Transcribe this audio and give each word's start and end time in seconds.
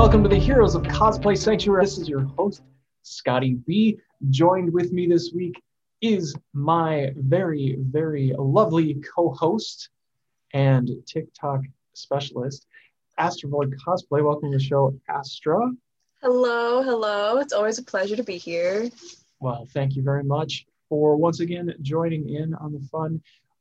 Welcome 0.00 0.22
to 0.22 0.30
the 0.30 0.36
Heroes 0.36 0.74
of 0.74 0.82
Cosplay 0.84 1.36
Sanctuary. 1.36 1.84
This 1.84 1.98
is 1.98 2.08
your 2.08 2.22
host, 2.22 2.62
Scotty 3.02 3.56
B. 3.66 3.98
Joined 4.30 4.72
with 4.72 4.92
me 4.92 5.06
this 5.06 5.30
week 5.34 5.62
is 6.00 6.34
my 6.54 7.12
very, 7.16 7.76
very 7.78 8.32
lovely 8.38 8.94
co 9.14 9.28
host 9.32 9.90
and 10.54 10.90
TikTok 11.06 11.60
specialist, 11.92 12.66
Astrovoid 13.18 13.74
Cosplay. 13.86 14.24
Welcome 14.24 14.52
to 14.52 14.56
the 14.56 14.64
show, 14.64 14.98
Astra. 15.06 15.70
Hello, 16.22 16.82
hello. 16.82 17.36
It's 17.36 17.52
always 17.52 17.76
a 17.76 17.82
pleasure 17.82 18.16
to 18.16 18.24
be 18.24 18.38
here. 18.38 18.88
Well, 19.38 19.68
thank 19.74 19.96
you 19.96 20.02
very 20.02 20.24
much 20.24 20.64
for 20.88 21.14
once 21.16 21.40
again 21.40 21.74
joining 21.82 22.30
in 22.30 22.54
on 22.54 22.72
the 22.72 22.80
fun. 22.90 23.20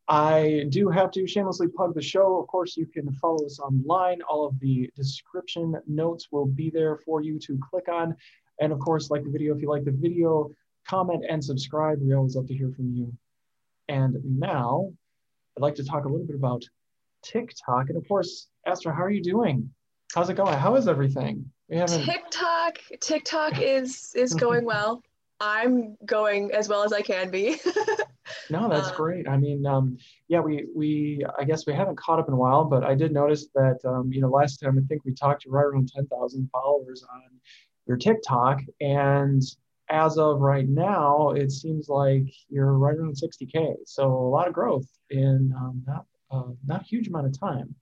I 0.09 0.65
do 0.69 0.89
have 0.89 1.11
to 1.11 1.27
shamelessly 1.27 1.67
plug 1.67 1.93
the 1.93 2.01
show. 2.01 2.39
Of 2.39 2.47
course, 2.47 2.75
you 2.75 2.87
can 2.87 3.13
follow 3.13 3.45
us 3.45 3.59
online. 3.59 4.23
All 4.23 4.47
of 4.47 4.59
the 4.59 4.89
description 4.95 5.75
notes 5.85 6.29
will 6.31 6.47
be 6.47 6.71
there 6.71 6.97
for 6.97 7.21
you 7.21 7.37
to 7.39 7.59
click 7.69 7.87
on. 7.87 8.15
And 8.59 8.73
of 8.73 8.79
course, 8.79 9.11
like 9.11 9.23
the 9.23 9.29
video 9.29 9.55
if 9.55 9.61
you 9.61 9.69
like 9.69 9.85
the 9.85 9.91
video, 9.91 10.49
comment 10.87 11.25
and 11.29 11.43
subscribe. 11.43 11.99
We 12.01 12.15
always 12.15 12.35
love 12.35 12.47
to 12.47 12.55
hear 12.55 12.71
from 12.71 12.91
you. 12.91 13.13
And 13.87 14.17
now 14.23 14.91
I'd 15.55 15.61
like 15.61 15.75
to 15.75 15.85
talk 15.85 16.05
a 16.05 16.09
little 16.09 16.25
bit 16.25 16.35
about 16.35 16.63
TikTok. 17.23 17.89
And 17.89 17.97
of 17.97 18.07
course, 18.07 18.47
Astra, 18.65 18.93
how 18.93 19.03
are 19.03 19.11
you 19.11 19.21
doing? 19.21 19.69
How's 20.15 20.29
it 20.31 20.33
going? 20.33 20.57
How 20.57 20.75
is 20.75 20.87
everything? 20.87 21.45
We 21.69 21.77
haven't 21.77 22.03
TikTok. 22.03 22.79
TikTok 22.99 23.61
is 23.61 24.11
is 24.15 24.33
going 24.33 24.65
well. 24.65 25.03
I'm 25.39 25.97
going 26.03 26.51
as 26.51 26.67
well 26.67 26.81
as 26.81 26.93
I 26.93 27.03
can 27.03 27.29
be. 27.29 27.59
no, 28.49 28.69
that's 28.69 28.89
uh, 28.89 28.95
great. 28.95 29.27
I 29.27 29.37
mean, 29.37 29.65
um, 29.65 29.97
yeah, 30.27 30.39
we 30.39 30.65
we 30.75 31.23
I 31.37 31.43
guess 31.43 31.65
we 31.65 31.73
haven't 31.73 31.97
caught 31.97 32.19
up 32.19 32.27
in 32.27 32.33
a 32.33 32.37
while, 32.37 32.65
but 32.65 32.83
I 32.83 32.95
did 32.95 33.11
notice 33.11 33.47
that 33.55 33.79
um, 33.85 34.11
you 34.11 34.21
know 34.21 34.29
last 34.29 34.57
time 34.57 34.77
I 34.77 34.87
think 34.87 35.05
we 35.05 35.13
talked 35.13 35.43
to 35.43 35.49
right 35.49 35.65
around 35.65 35.91
ten 35.93 36.05
thousand 36.07 36.49
followers 36.51 37.03
on 37.11 37.21
your 37.87 37.97
TikTok, 37.97 38.61
and 38.81 39.43
as 39.89 40.17
of 40.17 40.41
right 40.41 40.67
now, 40.67 41.31
it 41.31 41.51
seems 41.51 41.89
like 41.89 42.31
you're 42.47 42.73
right 42.73 42.95
around 42.95 43.15
60k. 43.15 43.75
So 43.85 44.07
a 44.07 44.29
lot 44.29 44.47
of 44.47 44.53
growth 44.53 44.87
in 45.09 45.53
um, 45.57 45.83
not 45.87 46.05
uh, 46.31 46.51
not 46.65 46.81
a 46.81 46.85
huge 46.85 47.07
amount 47.07 47.25
of 47.25 47.39
time. 47.39 47.73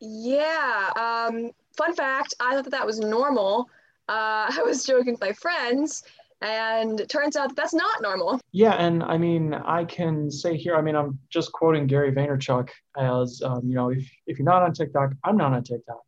Yeah. 0.00 0.90
Um, 0.96 1.52
fun 1.76 1.94
fact: 1.94 2.34
I 2.40 2.54
thought 2.54 2.64
that 2.64 2.70
that 2.70 2.86
was 2.86 2.98
normal. 2.98 3.68
Uh, 4.08 4.50
I 4.58 4.62
was 4.64 4.84
joking 4.84 5.12
with 5.12 5.20
my 5.20 5.32
friends 5.32 6.02
and 6.42 7.00
it 7.00 7.08
turns 7.08 7.36
out 7.36 7.48
that 7.48 7.56
that's 7.56 7.74
not 7.74 8.02
normal. 8.02 8.40
Yeah, 8.50 8.72
and 8.72 9.02
I 9.02 9.16
mean, 9.16 9.54
I 9.54 9.84
can 9.84 10.30
say 10.30 10.56
here, 10.56 10.76
I 10.76 10.82
mean, 10.82 10.96
I'm 10.96 11.18
just 11.30 11.52
quoting 11.52 11.86
Gary 11.86 12.12
Vaynerchuk 12.12 12.68
as, 12.98 13.40
um, 13.44 13.62
you 13.64 13.74
know, 13.74 13.90
if, 13.90 14.10
if 14.26 14.38
you're 14.38 14.46
not 14.46 14.62
on 14.62 14.72
TikTok, 14.72 15.12
I'm 15.24 15.36
not 15.36 15.52
on 15.52 15.62
TikTok. 15.62 16.02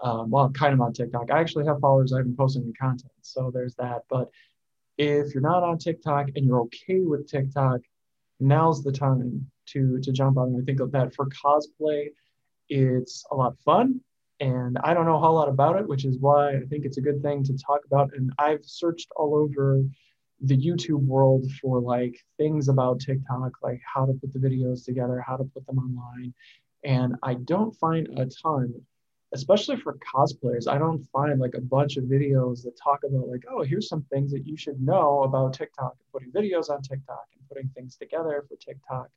Um, 0.00 0.30
well, 0.30 0.44
I'm 0.44 0.52
kind 0.52 0.74
of 0.74 0.80
on 0.80 0.92
TikTok. 0.92 1.30
I 1.30 1.40
actually 1.40 1.66
have 1.66 1.80
followers. 1.80 2.12
I've 2.12 2.24
been 2.24 2.36
posting 2.36 2.72
content, 2.80 3.12
so 3.22 3.50
there's 3.52 3.74
that. 3.76 4.02
But 4.08 4.28
if 4.96 5.34
you're 5.34 5.42
not 5.42 5.62
on 5.62 5.78
TikTok 5.78 6.28
and 6.36 6.44
you're 6.44 6.60
okay 6.62 7.00
with 7.00 7.28
TikTok, 7.28 7.80
now's 8.38 8.84
the 8.84 8.92
time 8.92 9.50
to 9.66 9.98
to 10.00 10.12
jump 10.12 10.36
on. 10.38 10.56
I 10.60 10.64
think 10.64 10.78
that 10.92 11.14
for 11.14 11.26
cosplay, 11.26 12.10
it's 12.68 13.24
a 13.32 13.34
lot 13.34 13.52
of 13.52 13.58
fun 13.60 14.00
and 14.40 14.78
I 14.84 14.94
don't 14.94 15.06
know 15.06 15.16
a 15.16 15.20
whole 15.20 15.34
lot 15.34 15.48
about 15.48 15.78
it, 15.78 15.88
which 15.88 16.04
is 16.04 16.18
why 16.18 16.56
I 16.56 16.60
think 16.68 16.84
it's 16.84 16.98
a 16.98 17.02
good 17.02 17.22
thing 17.22 17.42
to 17.44 17.56
talk 17.58 17.80
about. 17.86 18.10
And 18.14 18.32
I've 18.38 18.64
searched 18.64 19.08
all 19.16 19.34
over 19.34 19.82
the 20.40 20.56
YouTube 20.56 21.04
world 21.04 21.50
for 21.60 21.80
like 21.80 22.16
things 22.36 22.68
about 22.68 23.00
TikTok, 23.00 23.52
like 23.62 23.80
how 23.84 24.06
to 24.06 24.12
put 24.12 24.32
the 24.32 24.38
videos 24.38 24.84
together, 24.84 25.22
how 25.26 25.36
to 25.36 25.44
put 25.44 25.66
them 25.66 25.78
online. 25.78 26.32
And 26.84 27.16
I 27.24 27.34
don't 27.34 27.72
find 27.72 28.06
a 28.16 28.26
ton, 28.26 28.72
especially 29.34 29.76
for 29.76 29.98
cosplayers. 30.14 30.68
I 30.68 30.78
don't 30.78 31.04
find 31.12 31.40
like 31.40 31.54
a 31.54 31.60
bunch 31.60 31.96
of 31.96 32.04
videos 32.04 32.62
that 32.62 32.78
talk 32.80 33.00
about 33.02 33.28
like, 33.28 33.44
oh, 33.50 33.64
here's 33.64 33.88
some 33.88 34.06
things 34.12 34.30
that 34.30 34.46
you 34.46 34.56
should 34.56 34.80
know 34.80 35.24
about 35.24 35.54
TikTok 35.54 35.96
and 35.98 36.12
putting 36.12 36.30
videos 36.30 36.70
on 36.70 36.82
TikTok 36.82 37.26
and 37.36 37.48
putting 37.48 37.68
things 37.70 37.96
together 37.96 38.44
for 38.48 38.54
TikTok. 38.56 39.08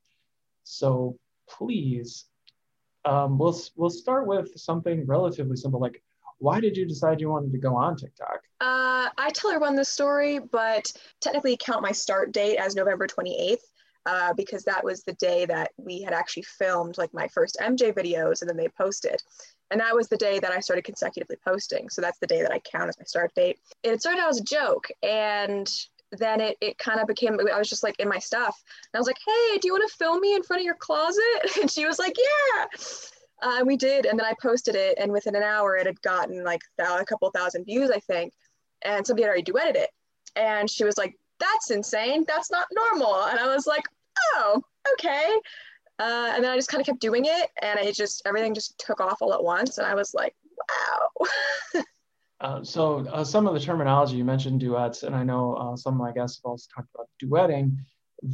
So 0.63 1.17
please 1.47 2.25
um, 3.05 3.37
we'll 3.37 3.59
we'll 3.75 3.89
start 3.89 4.27
with 4.27 4.57
something 4.59 5.05
relatively 5.05 5.55
simple, 5.55 5.79
like 5.79 6.01
why 6.41 6.59
did 6.59 6.75
you 6.75 6.85
decide 6.85 7.21
you 7.21 7.29
wanted 7.29 7.51
to 7.51 7.57
go 7.59 7.75
on 7.75 7.95
TikTok? 7.95 8.41
Uh, 8.59 9.09
I 9.17 9.29
tell 9.33 9.51
everyone 9.51 9.75
this 9.75 9.89
story, 9.89 10.39
but 10.39 10.91
technically 11.19 11.55
count 11.55 11.83
my 11.83 11.91
start 11.91 12.31
date 12.31 12.57
as 12.57 12.75
November 12.75 13.05
28th 13.05 13.57
uh, 14.07 14.33
because 14.33 14.63
that 14.63 14.83
was 14.83 15.03
the 15.03 15.13
day 15.13 15.45
that 15.45 15.71
we 15.77 16.01
had 16.01 16.13
actually 16.13 16.43
filmed 16.43 16.97
like 16.97 17.13
my 17.13 17.27
first 17.27 17.57
MJ 17.61 17.93
videos 17.93 18.41
and 18.41 18.49
then 18.49 18.57
they 18.57 18.67
posted. 18.69 19.21
And 19.69 19.79
that 19.79 19.95
was 19.95 20.09
the 20.09 20.17
day 20.17 20.39
that 20.39 20.51
I 20.51 20.59
started 20.59 20.83
consecutively 20.83 21.37
posting. 21.45 21.89
So 21.89 22.01
that's 22.01 22.17
the 22.17 22.27
day 22.27 22.41
that 22.41 22.51
I 22.51 22.59
count 22.59 22.89
as 22.89 22.97
my 22.97 23.05
start 23.05 23.33
date. 23.35 23.59
It 23.83 24.01
started 24.01 24.21
out 24.21 24.29
as 24.29 24.41
a 24.41 24.43
joke. 24.43 24.87
And 25.03 25.71
then 26.11 26.41
it, 26.41 26.57
it 26.61 26.77
kind 26.77 26.99
of 26.99 27.07
became 27.07 27.37
i 27.53 27.57
was 27.57 27.69
just 27.69 27.83
like 27.83 27.99
in 27.99 28.07
my 28.07 28.19
stuff. 28.19 28.61
And 28.93 28.97
i 28.97 28.99
was 28.99 29.07
like 29.07 29.19
hey 29.25 29.57
do 29.59 29.67
you 29.67 29.73
want 29.73 29.89
to 29.89 29.97
film 29.97 30.19
me 30.19 30.35
in 30.35 30.43
front 30.43 30.61
of 30.61 30.65
your 30.65 30.75
closet? 30.75 31.23
And 31.61 31.69
she 31.69 31.85
was 31.85 31.99
like 31.99 32.15
yeah. 32.17 32.65
Uh, 33.43 33.57
and 33.57 33.67
we 33.67 33.75
did 33.77 34.05
and 34.05 34.19
then 34.19 34.25
i 34.25 34.33
posted 34.41 34.75
it 34.75 34.97
and 34.99 35.11
within 35.11 35.35
an 35.35 35.43
hour 35.43 35.75
it 35.75 35.87
had 35.87 36.01
gotten 36.01 36.43
like 36.43 36.61
a 36.79 37.05
couple 37.05 37.29
thousand 37.31 37.65
views 37.65 37.91
i 37.91 37.99
think. 37.99 38.33
And 38.83 39.05
somebody 39.05 39.23
had 39.23 39.29
already 39.29 39.43
duetted 39.43 39.75
it. 39.75 39.89
And 40.35 40.69
she 40.69 40.83
was 40.83 40.97
like 40.97 41.15
that's 41.39 41.71
insane. 41.71 42.23
That's 42.27 42.51
not 42.51 42.67
normal. 42.71 43.15
And 43.25 43.39
i 43.39 43.53
was 43.53 43.67
like 43.67 43.85
oh 44.35 44.61
okay. 44.93 45.39
Uh, 45.99 46.31
and 46.33 46.43
then 46.43 46.51
i 46.51 46.55
just 46.55 46.69
kind 46.69 46.81
of 46.81 46.87
kept 46.87 46.99
doing 46.99 47.25
it 47.25 47.49
and 47.61 47.79
it 47.79 47.93
just 47.95 48.23
everything 48.25 48.55
just 48.55 48.77
took 48.79 48.99
off 48.99 49.21
all 49.21 49.35
at 49.35 49.43
once 49.43 49.77
and 49.77 49.85
i 49.85 49.93
was 49.93 50.15
like 50.15 50.33
wow 50.69 51.27
Uh, 52.41 52.63
so 52.63 53.05
uh, 53.13 53.23
some 53.23 53.47
of 53.47 53.53
the 53.53 53.59
terminology 53.59 54.17
you 54.17 54.25
mentioned 54.25 54.59
duets, 54.59 55.03
and 55.03 55.15
I 55.15 55.23
know 55.23 55.53
uh, 55.53 55.75
some 55.75 55.93
of 55.93 55.99
my 55.99 56.11
guests 56.11 56.39
have 56.39 56.49
also 56.49 56.67
talked 56.75 56.89
about 56.95 57.07
duetting. 57.23 57.77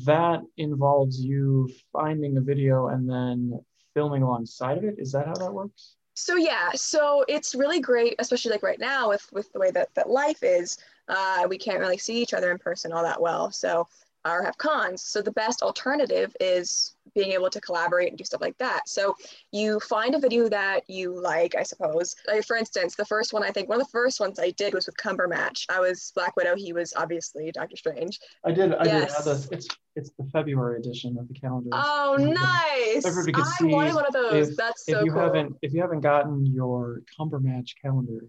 That 0.05 0.41
involves 0.57 1.19
you 1.19 1.69
finding 1.91 2.37
a 2.37 2.41
video 2.41 2.87
and 2.87 3.09
then 3.09 3.59
filming 3.93 4.23
alongside 4.23 4.77
of 4.77 4.85
it. 4.85 4.95
Is 4.97 5.11
that 5.11 5.27
how 5.27 5.33
that 5.35 5.53
works? 5.53 5.95
So 6.13 6.35
yeah, 6.35 6.71
so 6.73 7.25
it's 7.27 7.53
really 7.53 7.79
great, 7.79 8.15
especially 8.19 8.51
like 8.51 8.63
right 8.63 8.79
now 8.79 9.09
with 9.09 9.27
with 9.33 9.51
the 9.51 9.59
way 9.59 9.71
that 9.71 9.93
that 9.95 10.09
life 10.09 10.41
is. 10.41 10.77
Uh, 11.07 11.45
we 11.49 11.57
can't 11.57 11.79
really 11.79 11.97
see 11.97 12.21
each 12.21 12.33
other 12.33 12.51
in 12.51 12.57
person 12.57 12.91
all 12.91 13.03
that 13.03 13.21
well. 13.21 13.51
So 13.51 13.87
or 14.25 14.43
have 14.43 14.57
cons. 14.57 15.01
So 15.01 15.21
the 15.21 15.31
best 15.31 15.61
alternative 15.61 16.35
is 16.39 16.95
being 17.17 17.31
able 17.31 17.49
to 17.49 17.59
collaborate 17.59 18.09
and 18.09 18.17
do 18.17 18.23
stuff 18.23 18.41
like 18.41 18.57
that. 18.59 18.87
So 18.87 19.15
you 19.51 19.79
find 19.79 20.13
a 20.13 20.19
video 20.19 20.47
that 20.49 20.87
you 20.87 21.19
like, 21.19 21.55
I 21.55 21.63
suppose. 21.63 22.15
Like 22.27 22.45
for 22.45 22.55
instance, 22.55 22.95
the 22.95 23.05
first 23.05 23.33
one 23.33 23.43
I 23.43 23.49
think 23.49 23.67
one 23.67 23.81
of 23.81 23.87
the 23.87 23.91
first 23.91 24.19
ones 24.19 24.39
I 24.39 24.51
did 24.51 24.75
was 24.75 24.85
with 24.85 24.95
Cumbermatch. 24.97 25.65
I 25.67 25.79
was 25.79 26.11
Black 26.15 26.35
Widow. 26.35 26.55
He 26.55 26.73
was 26.73 26.93
obviously 26.95 27.51
Doctor 27.51 27.75
Strange. 27.75 28.19
I 28.45 28.51
did. 28.51 28.75
I 28.75 28.85
yes. 28.85 29.23
did. 29.23 29.29
Have 29.29 29.47
it's 29.51 29.67
it's 29.95 30.11
the 30.19 30.25
February 30.31 30.79
edition 30.79 31.17
of 31.17 31.27
the 31.27 31.33
calendar. 31.33 31.69
Oh, 31.73 32.17
nice! 32.19 33.03
Everybody 33.03 33.31
could 33.31 33.45
I 33.45 33.73
wanted 33.73 33.95
one 33.95 34.05
of 34.05 34.13
those. 34.13 34.49
If, 34.49 34.55
That's 34.55 34.85
so 34.85 34.99
if 34.99 35.05
you 35.05 35.11
cool. 35.11 35.21
haven't 35.21 35.55
if 35.63 35.73
you 35.73 35.81
haven't 35.81 36.01
gotten 36.01 36.45
your 36.45 37.01
Cumbermatch 37.19 37.71
calendar, 37.81 38.21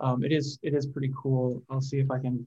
um, 0.00 0.24
it 0.24 0.32
is 0.32 0.58
it 0.62 0.74
is 0.74 0.88
pretty 0.88 1.12
cool. 1.16 1.62
I'll 1.70 1.80
see 1.80 2.00
if 2.00 2.10
I 2.10 2.18
can 2.18 2.44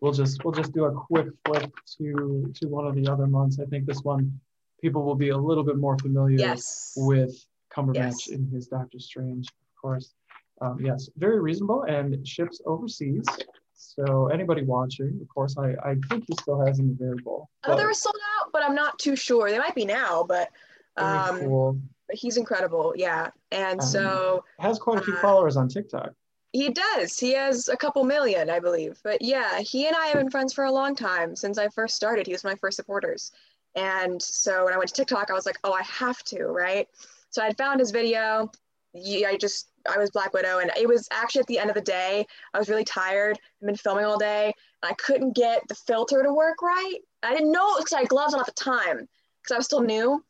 we'll 0.00 0.12
just 0.12 0.44
we'll 0.44 0.52
just 0.52 0.72
do 0.72 0.86
a 0.86 0.92
quick 0.92 1.28
flip 1.46 1.72
to 1.98 2.52
to 2.52 2.66
one 2.66 2.86
of 2.86 2.96
the 2.96 3.06
other 3.06 3.28
months. 3.28 3.60
I 3.60 3.64
think 3.66 3.86
this 3.86 4.02
one 4.02 4.40
people 4.84 5.02
will 5.02 5.14
be 5.14 5.30
a 5.30 5.36
little 5.36 5.64
bit 5.64 5.78
more 5.78 5.96
familiar 5.98 6.36
yes. 6.36 6.92
with 6.94 7.34
Cumberbatch 7.74 7.94
yes. 7.94 8.28
in 8.28 8.46
his 8.48 8.66
Doctor 8.66 8.98
Strange, 8.98 9.48
of 9.48 9.80
course. 9.80 10.12
Um, 10.60 10.78
yes, 10.78 11.08
very 11.16 11.40
reasonable 11.40 11.84
and 11.84 12.26
ships 12.28 12.60
overseas. 12.66 13.24
So 13.72 14.28
anybody 14.28 14.62
watching, 14.62 15.18
of 15.22 15.28
course, 15.28 15.56
I, 15.56 15.74
I 15.82 15.96
think 16.10 16.24
he 16.28 16.34
still 16.38 16.60
has 16.66 16.76
them 16.76 16.96
available. 17.00 17.48
Oh, 17.64 17.76
they 17.78 17.86
were 17.86 17.94
sold 17.94 18.20
out, 18.38 18.50
but 18.52 18.62
I'm 18.62 18.74
not 18.74 18.98
too 18.98 19.16
sure. 19.16 19.50
They 19.50 19.58
might 19.58 19.74
be 19.74 19.86
now, 19.86 20.22
but 20.28 20.50
um, 20.98 21.40
cool. 21.40 21.80
But 22.06 22.16
he's 22.16 22.36
incredible, 22.36 22.92
yeah. 22.94 23.30
And 23.52 23.80
um, 23.80 23.86
so 23.86 24.44
has 24.58 24.78
quite 24.78 24.98
a 24.98 25.02
few 25.02 25.16
uh, 25.16 25.22
followers 25.22 25.56
on 25.56 25.68
TikTok. 25.68 26.12
He 26.52 26.68
does. 26.68 27.18
He 27.18 27.32
has 27.32 27.68
a 27.68 27.76
couple 27.76 28.04
million, 28.04 28.50
I 28.50 28.60
believe. 28.60 29.00
But 29.02 29.22
yeah, 29.22 29.60
he 29.60 29.86
and 29.86 29.96
I 29.96 30.06
have 30.08 30.18
been 30.18 30.30
friends 30.30 30.52
for 30.52 30.64
a 30.64 30.72
long 30.72 30.94
time 30.94 31.34
since 31.34 31.56
I 31.56 31.68
first 31.68 31.96
started. 31.96 32.26
He 32.26 32.34
was 32.34 32.44
my 32.44 32.54
first 32.56 32.76
supporters. 32.76 33.32
And 33.76 34.22
so 34.22 34.64
when 34.64 34.74
I 34.74 34.78
went 34.78 34.88
to 34.88 34.94
TikTok, 34.94 35.30
I 35.30 35.34
was 35.34 35.46
like, 35.46 35.58
oh, 35.64 35.72
I 35.72 35.82
have 35.82 36.22
to, 36.24 36.44
right? 36.44 36.88
So 37.30 37.42
I 37.42 37.52
found 37.54 37.80
his 37.80 37.90
video. 37.90 38.50
I 38.96 39.36
just, 39.40 39.70
I 39.92 39.98
was 39.98 40.10
Black 40.10 40.32
Widow. 40.32 40.58
And 40.58 40.70
it 40.78 40.88
was 40.88 41.08
actually 41.10 41.40
at 41.40 41.46
the 41.48 41.58
end 41.58 41.70
of 41.70 41.74
the 41.74 41.80
day, 41.80 42.26
I 42.52 42.58
was 42.58 42.68
really 42.68 42.84
tired. 42.84 43.38
I've 43.60 43.66
been 43.66 43.76
filming 43.76 44.04
all 44.04 44.18
day. 44.18 44.54
And 44.82 44.90
I 44.90 44.94
couldn't 44.94 45.34
get 45.34 45.66
the 45.68 45.74
filter 45.74 46.22
to 46.22 46.32
work 46.32 46.62
right. 46.62 46.98
I 47.22 47.32
didn't 47.32 47.50
know 47.50 47.76
because 47.78 47.92
I 47.92 48.00
had 48.00 48.08
gloves 48.08 48.34
on 48.34 48.40
at 48.40 48.46
the 48.46 48.52
time 48.52 49.08
because 49.42 49.54
I 49.54 49.56
was 49.56 49.66
still 49.66 49.82
new. 49.82 50.24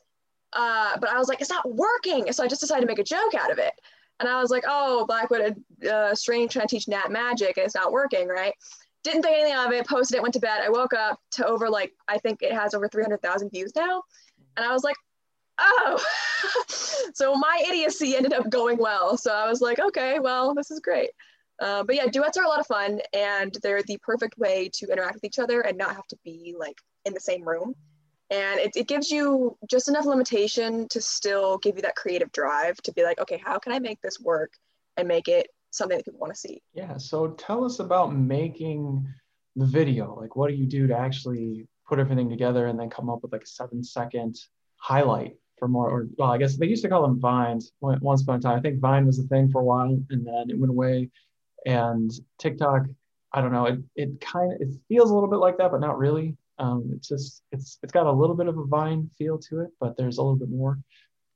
Uh, 0.54 0.96
but 0.98 1.10
I 1.10 1.18
was 1.18 1.28
like, 1.28 1.40
it's 1.40 1.50
not 1.50 1.70
working. 1.74 2.32
So 2.32 2.44
I 2.44 2.48
just 2.48 2.60
decided 2.60 2.82
to 2.82 2.86
make 2.86 3.00
a 3.00 3.04
joke 3.04 3.34
out 3.34 3.50
of 3.50 3.58
it. 3.58 3.74
And 4.20 4.28
I 4.28 4.40
was 4.40 4.50
like, 4.50 4.64
oh, 4.66 5.04
Black 5.06 5.28
Widow, 5.30 5.54
uh, 5.90 6.14
Strange 6.14 6.52
trying 6.52 6.68
to 6.68 6.74
teach 6.74 6.88
Nat 6.88 7.10
magic 7.10 7.58
and 7.58 7.66
it's 7.66 7.74
not 7.74 7.92
working, 7.92 8.28
right? 8.28 8.54
Didn't 9.04 9.22
think 9.22 9.36
anything 9.38 9.56
of 9.56 9.72
it, 9.72 9.86
posted 9.86 10.16
it, 10.16 10.22
went 10.22 10.34
to 10.34 10.40
bed. 10.40 10.60
I 10.62 10.70
woke 10.70 10.94
up 10.94 11.20
to 11.32 11.46
over 11.46 11.68
like, 11.68 11.92
I 12.08 12.18
think 12.18 12.42
it 12.42 12.52
has 12.52 12.74
over 12.74 12.88
300,000 12.88 13.50
views 13.50 13.72
now. 13.76 14.02
And 14.56 14.66
I 14.66 14.72
was 14.72 14.82
like, 14.82 14.96
oh. 15.60 16.02
so 17.14 17.34
my 17.34 17.62
idiocy 17.68 18.16
ended 18.16 18.32
up 18.32 18.50
going 18.50 18.78
well. 18.78 19.16
So 19.16 19.32
I 19.32 19.48
was 19.48 19.60
like, 19.60 19.78
okay, 19.78 20.18
well, 20.18 20.54
this 20.54 20.70
is 20.70 20.80
great. 20.80 21.10
Uh, 21.60 21.84
but 21.84 21.94
yeah, 21.94 22.06
duets 22.06 22.36
are 22.36 22.44
a 22.44 22.48
lot 22.48 22.60
of 22.60 22.66
fun 22.66 23.00
and 23.12 23.56
they're 23.62 23.82
the 23.82 23.98
perfect 23.98 24.36
way 24.38 24.68
to 24.72 24.86
interact 24.90 25.14
with 25.14 25.24
each 25.24 25.38
other 25.38 25.60
and 25.60 25.78
not 25.78 25.94
have 25.94 26.06
to 26.08 26.16
be 26.24 26.54
like 26.58 26.76
in 27.04 27.14
the 27.14 27.20
same 27.20 27.46
room. 27.46 27.74
And 28.30 28.58
it, 28.58 28.72
it 28.74 28.88
gives 28.88 29.10
you 29.10 29.56
just 29.70 29.88
enough 29.88 30.06
limitation 30.06 30.88
to 30.88 31.00
still 31.00 31.58
give 31.58 31.76
you 31.76 31.82
that 31.82 31.94
creative 31.94 32.32
drive 32.32 32.76
to 32.78 32.92
be 32.92 33.04
like, 33.04 33.20
okay, 33.20 33.40
how 33.44 33.58
can 33.58 33.72
I 33.72 33.78
make 33.78 34.00
this 34.00 34.18
work 34.18 34.52
and 34.96 35.06
make 35.06 35.28
it 35.28 35.48
something 35.74 35.96
that 35.98 36.04
people 36.04 36.20
want 36.20 36.32
to 36.32 36.38
see? 36.38 36.62
Yeah. 36.72 36.96
So 36.96 37.28
tell 37.32 37.64
us 37.64 37.80
about 37.80 38.14
making 38.14 39.06
the 39.56 39.66
video. 39.66 40.16
Like, 40.20 40.36
what 40.36 40.48
do 40.48 40.54
you 40.54 40.66
do 40.66 40.86
to 40.86 40.96
actually 40.96 41.66
put 41.88 41.98
everything 41.98 42.30
together 42.30 42.66
and 42.66 42.78
then 42.78 42.90
come 42.90 43.10
up 43.10 43.22
with 43.22 43.32
like 43.32 43.42
a 43.42 43.46
seven 43.46 43.82
second 43.82 44.36
highlight 44.76 45.36
for 45.58 45.68
more, 45.68 45.88
or 45.88 46.08
well, 46.18 46.30
I 46.30 46.38
guess 46.38 46.56
they 46.56 46.66
used 46.66 46.82
to 46.82 46.88
call 46.88 47.02
them 47.02 47.20
vines 47.20 47.72
once 47.80 48.22
upon 48.22 48.38
a 48.38 48.42
time. 48.42 48.58
I 48.58 48.60
think 48.60 48.80
Vine 48.80 49.06
was 49.06 49.18
a 49.18 49.24
thing 49.24 49.48
for 49.50 49.60
a 49.60 49.64
while 49.64 49.98
and 50.10 50.26
then 50.26 50.50
it 50.50 50.58
went 50.58 50.70
away. 50.70 51.10
And 51.66 52.10
TikTok, 52.38 52.82
I 53.32 53.40
don't 53.40 53.52
know, 53.52 53.66
it, 53.66 53.78
it 53.96 54.20
kind 54.20 54.52
of, 54.52 54.60
it 54.60 54.74
feels 54.88 55.10
a 55.10 55.14
little 55.14 55.30
bit 55.30 55.36
like 55.36 55.58
that, 55.58 55.70
but 55.70 55.80
not 55.80 55.98
really. 55.98 56.36
Um, 56.58 56.90
it's 56.94 57.08
just, 57.08 57.42
it's, 57.52 57.78
it's 57.82 57.92
got 57.92 58.06
a 58.06 58.12
little 58.12 58.36
bit 58.36 58.46
of 58.46 58.58
a 58.58 58.64
Vine 58.64 59.10
feel 59.16 59.38
to 59.38 59.60
it, 59.60 59.70
but 59.80 59.96
there's 59.96 60.18
a 60.18 60.22
little 60.22 60.36
bit 60.36 60.50
more 60.50 60.78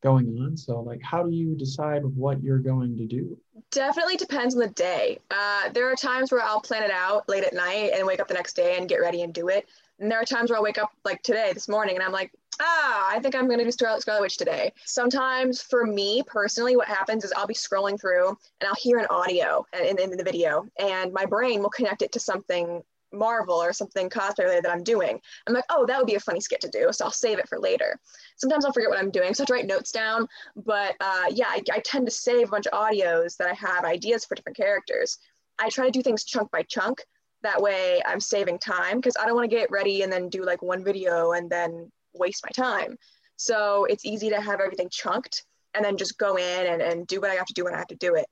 going 0.02 0.26
on. 0.40 0.56
So 0.56 0.80
like, 0.80 1.02
how 1.02 1.22
do 1.22 1.34
you 1.34 1.54
decide 1.54 2.04
what 2.04 2.42
you're 2.42 2.58
going 2.58 2.96
to 2.96 3.06
do? 3.06 3.36
Definitely 3.70 4.16
depends 4.16 4.54
on 4.54 4.60
the 4.60 4.68
day. 4.68 5.18
Uh, 5.30 5.70
there 5.70 5.90
are 5.90 5.96
times 5.96 6.30
where 6.30 6.42
I'll 6.42 6.60
plan 6.60 6.82
it 6.82 6.90
out 6.90 7.28
late 7.28 7.44
at 7.44 7.54
night 7.54 7.92
and 7.94 8.06
wake 8.06 8.20
up 8.20 8.28
the 8.28 8.34
next 8.34 8.54
day 8.54 8.78
and 8.78 8.88
get 8.88 8.98
ready 8.98 9.22
and 9.22 9.34
do 9.34 9.48
it. 9.48 9.68
And 9.98 10.10
there 10.10 10.20
are 10.20 10.24
times 10.24 10.50
where 10.50 10.56
I'll 10.56 10.62
wake 10.62 10.78
up 10.78 10.92
like 11.04 11.22
today, 11.22 11.50
this 11.52 11.68
morning, 11.68 11.96
and 11.96 12.04
I'm 12.04 12.12
like, 12.12 12.30
ah, 12.60 13.08
I 13.10 13.18
think 13.18 13.34
I'm 13.34 13.46
going 13.46 13.58
to 13.58 13.64
do 13.64 13.72
Scarlet, 13.72 14.00
Scarlet 14.00 14.22
Witch 14.22 14.36
today. 14.36 14.72
Sometimes 14.84 15.60
for 15.60 15.84
me 15.84 16.22
personally, 16.24 16.76
what 16.76 16.86
happens 16.86 17.24
is 17.24 17.32
I'll 17.36 17.46
be 17.46 17.54
scrolling 17.54 18.00
through 18.00 18.28
and 18.28 18.68
I'll 18.68 18.76
hear 18.76 18.98
an 18.98 19.06
audio 19.10 19.66
in, 19.78 19.98
in 19.98 20.16
the 20.16 20.24
video, 20.24 20.66
and 20.78 21.12
my 21.12 21.26
brain 21.26 21.62
will 21.62 21.70
connect 21.70 22.02
it 22.02 22.12
to 22.12 22.20
something 22.20 22.82
Marvel 23.12 23.56
or 23.56 23.72
something 23.72 24.08
cosplay 24.08 24.44
related 24.44 24.64
that 24.64 24.72
I'm 24.72 24.82
doing. 24.82 25.20
I'm 25.46 25.54
like, 25.54 25.64
oh, 25.70 25.86
that 25.86 25.98
would 25.98 26.06
be 26.06 26.14
a 26.14 26.20
funny 26.20 26.40
skit 26.40 26.60
to 26.60 26.68
do. 26.68 26.88
So 26.92 27.04
I'll 27.04 27.10
save 27.10 27.38
it 27.38 27.48
for 27.48 27.58
later. 27.58 27.98
Sometimes 28.36 28.64
I'll 28.64 28.72
forget 28.72 28.90
what 28.90 28.98
I'm 28.98 29.10
doing. 29.10 29.34
So 29.34 29.40
I 29.40 29.42
have 29.42 29.46
to 29.48 29.52
write 29.54 29.66
notes 29.66 29.92
down. 29.92 30.26
But 30.56 30.94
uh, 31.00 31.24
yeah, 31.30 31.48
I, 31.48 31.62
I 31.72 31.80
tend 31.80 32.06
to 32.06 32.12
save 32.12 32.48
a 32.48 32.50
bunch 32.50 32.66
of 32.66 32.72
audios 32.72 33.36
that 33.36 33.48
I 33.48 33.54
have 33.54 33.84
ideas 33.84 34.24
for 34.24 34.34
different 34.34 34.56
characters. 34.56 35.18
I 35.58 35.68
try 35.70 35.86
to 35.86 35.90
do 35.90 36.02
things 36.02 36.24
chunk 36.24 36.50
by 36.50 36.62
chunk. 36.62 37.02
That 37.42 37.60
way 37.60 38.02
I'm 38.04 38.20
saving 38.20 38.58
time 38.58 38.96
because 38.96 39.16
I 39.20 39.26
don't 39.26 39.36
want 39.36 39.48
to 39.50 39.56
get 39.56 39.70
ready 39.70 40.02
and 40.02 40.12
then 40.12 40.28
do 40.28 40.44
like 40.44 40.60
one 40.60 40.84
video 40.84 41.32
and 41.32 41.48
then 41.48 41.90
waste 42.14 42.44
my 42.44 42.50
time. 42.50 42.96
So 43.36 43.84
it's 43.84 44.04
easy 44.04 44.30
to 44.30 44.40
have 44.40 44.60
everything 44.60 44.88
chunked 44.90 45.44
and 45.74 45.84
then 45.84 45.96
just 45.96 46.18
go 46.18 46.36
in 46.36 46.66
and, 46.66 46.82
and 46.82 47.06
do 47.06 47.20
what 47.20 47.30
I 47.30 47.34
have 47.34 47.46
to 47.46 47.54
do 47.54 47.64
when 47.64 47.74
I 47.74 47.78
have 47.78 47.86
to 47.88 47.96
do 47.96 48.16
it. 48.16 48.26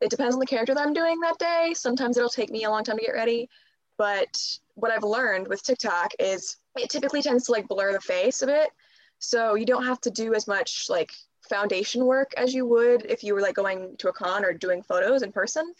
It 0.00 0.10
depends 0.10 0.34
on 0.34 0.40
the 0.40 0.46
character 0.46 0.74
that 0.74 0.86
I'm 0.86 0.92
doing 0.92 1.18
that 1.20 1.38
day. 1.38 1.72
Sometimes 1.74 2.16
it'll 2.16 2.28
take 2.28 2.50
me 2.50 2.64
a 2.64 2.70
long 2.70 2.84
time 2.84 2.98
to 2.98 3.04
get 3.04 3.14
ready. 3.14 3.48
But 3.96 4.58
what 4.74 4.90
I've 4.90 5.04
learned 5.04 5.48
with 5.48 5.62
TikTok 5.62 6.12
is 6.18 6.56
it 6.76 6.90
typically 6.90 7.22
tends 7.22 7.44
to 7.46 7.52
like 7.52 7.68
blur 7.68 7.92
the 7.92 8.00
face 8.00 8.42
a 8.42 8.46
bit. 8.46 8.70
So 9.18 9.54
you 9.54 9.64
don't 9.64 9.86
have 9.86 10.00
to 10.02 10.10
do 10.10 10.34
as 10.34 10.46
much 10.46 10.86
like 10.88 11.12
foundation 11.48 12.04
work 12.04 12.32
as 12.36 12.54
you 12.54 12.66
would 12.66 13.04
if 13.06 13.22
you 13.22 13.34
were 13.34 13.40
like 13.40 13.54
going 13.54 13.96
to 13.98 14.08
a 14.08 14.12
con 14.12 14.44
or 14.44 14.52
doing 14.52 14.82
photos 14.82 15.22
in 15.22 15.32
person. 15.32 15.72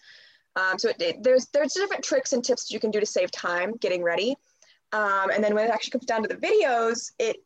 Um, 0.56 0.78
so 0.78 0.90
it, 0.90 1.00
it, 1.00 1.22
there's 1.22 1.46
there's 1.46 1.72
different 1.72 2.04
tricks 2.04 2.32
and 2.32 2.44
tips 2.44 2.70
you 2.70 2.78
can 2.78 2.90
do 2.90 3.00
to 3.00 3.06
save 3.06 3.30
time 3.30 3.74
getting 3.80 4.02
ready. 4.02 4.36
Um, 4.92 5.30
and 5.30 5.42
then 5.42 5.54
when 5.54 5.64
it 5.64 5.70
actually 5.70 5.90
comes 5.90 6.06
down 6.06 6.22
to 6.22 6.28
the 6.28 6.36
videos, 6.36 7.10
it 7.18 7.42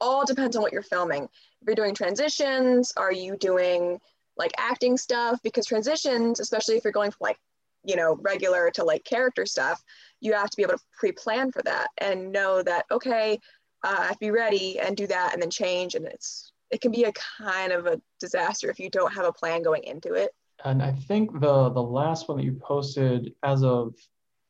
all 0.00 0.24
depends 0.26 0.56
on 0.56 0.62
what 0.62 0.72
you're 0.72 0.82
filming. 0.82 1.24
If 1.24 1.66
you're 1.66 1.76
doing 1.76 1.94
transitions, 1.94 2.92
are 2.96 3.12
you 3.12 3.36
doing 3.36 4.00
like 4.36 4.50
acting 4.58 4.96
stuff? 4.96 5.40
Because 5.42 5.66
transitions, 5.66 6.40
especially 6.40 6.76
if 6.76 6.82
you're 6.82 6.92
going 6.92 7.12
from 7.12 7.18
like, 7.20 7.38
you 7.84 7.96
know, 7.96 8.18
regular 8.22 8.70
to 8.72 8.84
like 8.84 9.04
character 9.04 9.46
stuff, 9.46 9.82
you 10.20 10.32
have 10.32 10.50
to 10.50 10.56
be 10.56 10.62
able 10.62 10.74
to 10.74 10.84
pre-plan 10.98 11.52
for 11.52 11.62
that 11.62 11.88
and 11.98 12.32
know 12.32 12.62
that, 12.62 12.86
okay, 12.90 13.38
uh, 13.84 13.96
I 13.98 14.06
have 14.06 14.18
to 14.18 14.26
be 14.26 14.30
ready 14.30 14.80
and 14.80 14.96
do 14.96 15.06
that 15.06 15.32
and 15.32 15.42
then 15.42 15.50
change. 15.50 15.94
And 15.94 16.06
it's, 16.06 16.52
it 16.70 16.80
can 16.80 16.90
be 16.90 17.04
a 17.04 17.12
kind 17.38 17.72
of 17.72 17.86
a 17.86 18.00
disaster 18.20 18.70
if 18.70 18.78
you 18.78 18.90
don't 18.90 19.12
have 19.12 19.26
a 19.26 19.32
plan 19.32 19.62
going 19.62 19.84
into 19.84 20.14
it. 20.14 20.30
And 20.64 20.82
I 20.82 20.92
think 20.92 21.40
the 21.40 21.70
the 21.70 21.82
last 21.82 22.28
one 22.28 22.38
that 22.38 22.44
you 22.44 22.54
posted 22.54 23.34
as 23.42 23.62
of 23.62 23.94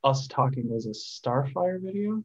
us 0.04 0.28
talking 0.28 0.68
was 0.68 0.86
a 0.86 0.90
Starfire 0.90 1.80
video. 1.82 2.22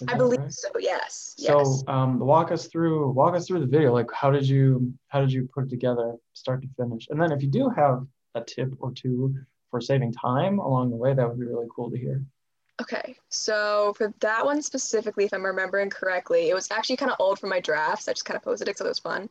Is 0.00 0.06
I 0.08 0.14
believe 0.14 0.40
right? 0.40 0.52
so. 0.52 0.68
Yes. 0.78 1.34
So 1.38 1.58
yes. 1.58 1.84
um, 1.88 2.18
walk 2.18 2.52
us 2.52 2.66
through 2.66 3.10
walk 3.10 3.34
us 3.34 3.46
through 3.46 3.60
the 3.60 3.66
video. 3.66 3.92
Like, 3.92 4.10
how 4.12 4.30
did 4.30 4.48
you 4.48 4.94
how 5.08 5.20
did 5.20 5.32
you 5.32 5.48
put 5.52 5.64
it 5.64 5.70
together, 5.70 6.14
start 6.34 6.62
to 6.62 6.68
finish? 6.76 7.08
And 7.10 7.20
then 7.20 7.32
if 7.32 7.42
you 7.42 7.48
do 7.48 7.68
have 7.70 8.06
a 8.34 8.42
tip 8.42 8.72
or 8.78 8.92
two 8.92 9.34
for 9.72 9.80
saving 9.80 10.12
time 10.12 10.60
along 10.60 10.90
the 10.90 10.96
way, 10.96 11.14
that 11.14 11.28
would 11.28 11.40
be 11.40 11.46
really 11.46 11.66
cool 11.74 11.90
to 11.90 11.98
hear. 11.98 12.22
Okay, 12.80 13.16
so 13.28 13.94
for 13.96 14.12
that 14.20 14.44
one 14.44 14.62
specifically, 14.62 15.24
if 15.24 15.32
I'm 15.32 15.44
remembering 15.44 15.90
correctly, 15.90 16.50
it 16.50 16.54
was 16.54 16.70
actually 16.70 16.96
kind 16.96 17.10
of 17.10 17.16
old 17.18 17.38
from 17.38 17.50
my 17.50 17.58
drafts. 17.58 18.06
I 18.06 18.12
just 18.12 18.24
kind 18.24 18.36
of 18.36 18.42
posted 18.42 18.68
it 18.68 18.72
because 18.72 18.86
it 18.86 18.90
was 18.90 18.98
fun. 18.98 19.28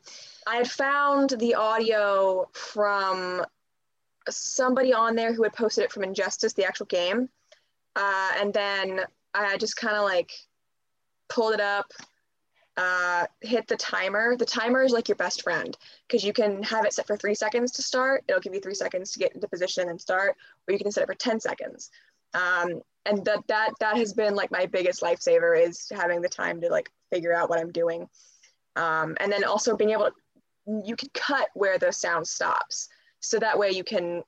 I 0.47 0.57
had 0.57 0.69
found 0.69 1.31
the 1.31 1.55
audio 1.55 2.49
from 2.53 3.45
somebody 4.29 4.93
on 4.93 5.15
there 5.15 5.33
who 5.33 5.43
had 5.43 5.53
posted 5.53 5.83
it 5.83 5.91
from 5.91 6.03
Injustice, 6.03 6.53
the 6.53 6.65
actual 6.65 6.87
game. 6.87 7.29
Uh, 7.95 8.31
and 8.39 8.53
then 8.53 9.01
I 9.33 9.57
just 9.57 9.75
kind 9.75 9.95
of 9.95 10.03
like 10.03 10.31
pulled 11.29 11.53
it 11.53 11.61
up, 11.61 11.91
uh, 12.77 13.25
hit 13.41 13.67
the 13.67 13.75
timer. 13.75 14.35
The 14.35 14.45
timer 14.45 14.83
is 14.83 14.91
like 14.91 15.09
your 15.09 15.15
best 15.15 15.43
friend 15.43 15.75
because 16.07 16.23
you 16.23 16.33
can 16.33 16.63
have 16.63 16.85
it 16.85 16.93
set 16.93 17.07
for 17.07 17.17
three 17.17 17.35
seconds 17.35 17.71
to 17.73 17.81
start. 17.81 18.23
It'll 18.27 18.41
give 18.41 18.53
you 18.53 18.61
three 18.61 18.75
seconds 18.75 19.11
to 19.11 19.19
get 19.19 19.33
into 19.33 19.47
position 19.47 19.89
and 19.89 19.99
start, 19.99 20.35
or 20.67 20.71
you 20.71 20.79
can 20.79 20.91
set 20.91 21.03
it 21.03 21.07
for 21.07 21.15
10 21.15 21.39
seconds. 21.39 21.89
Um, 22.33 22.81
and 23.05 23.25
that, 23.25 23.45
that, 23.47 23.71
that 23.79 23.97
has 23.97 24.13
been 24.13 24.35
like 24.35 24.51
my 24.51 24.65
biggest 24.65 25.01
lifesaver 25.01 25.59
is 25.59 25.91
having 25.91 26.21
the 26.21 26.29
time 26.29 26.61
to 26.61 26.69
like 26.69 26.89
figure 27.11 27.33
out 27.33 27.49
what 27.49 27.59
I'm 27.59 27.71
doing. 27.71 28.07
Um, 28.75 29.17
and 29.19 29.31
then 29.31 29.43
also 29.43 29.75
being 29.75 29.91
able 29.91 30.09
to, 30.09 30.81
you 30.85 30.95
can 30.95 31.09
cut 31.13 31.49
where 31.53 31.77
the 31.77 31.91
sound 31.91 32.27
stops. 32.27 32.87
So 33.19 33.37
that 33.39 33.59
way 33.59 33.71
you 33.71 33.83
can 33.83 34.23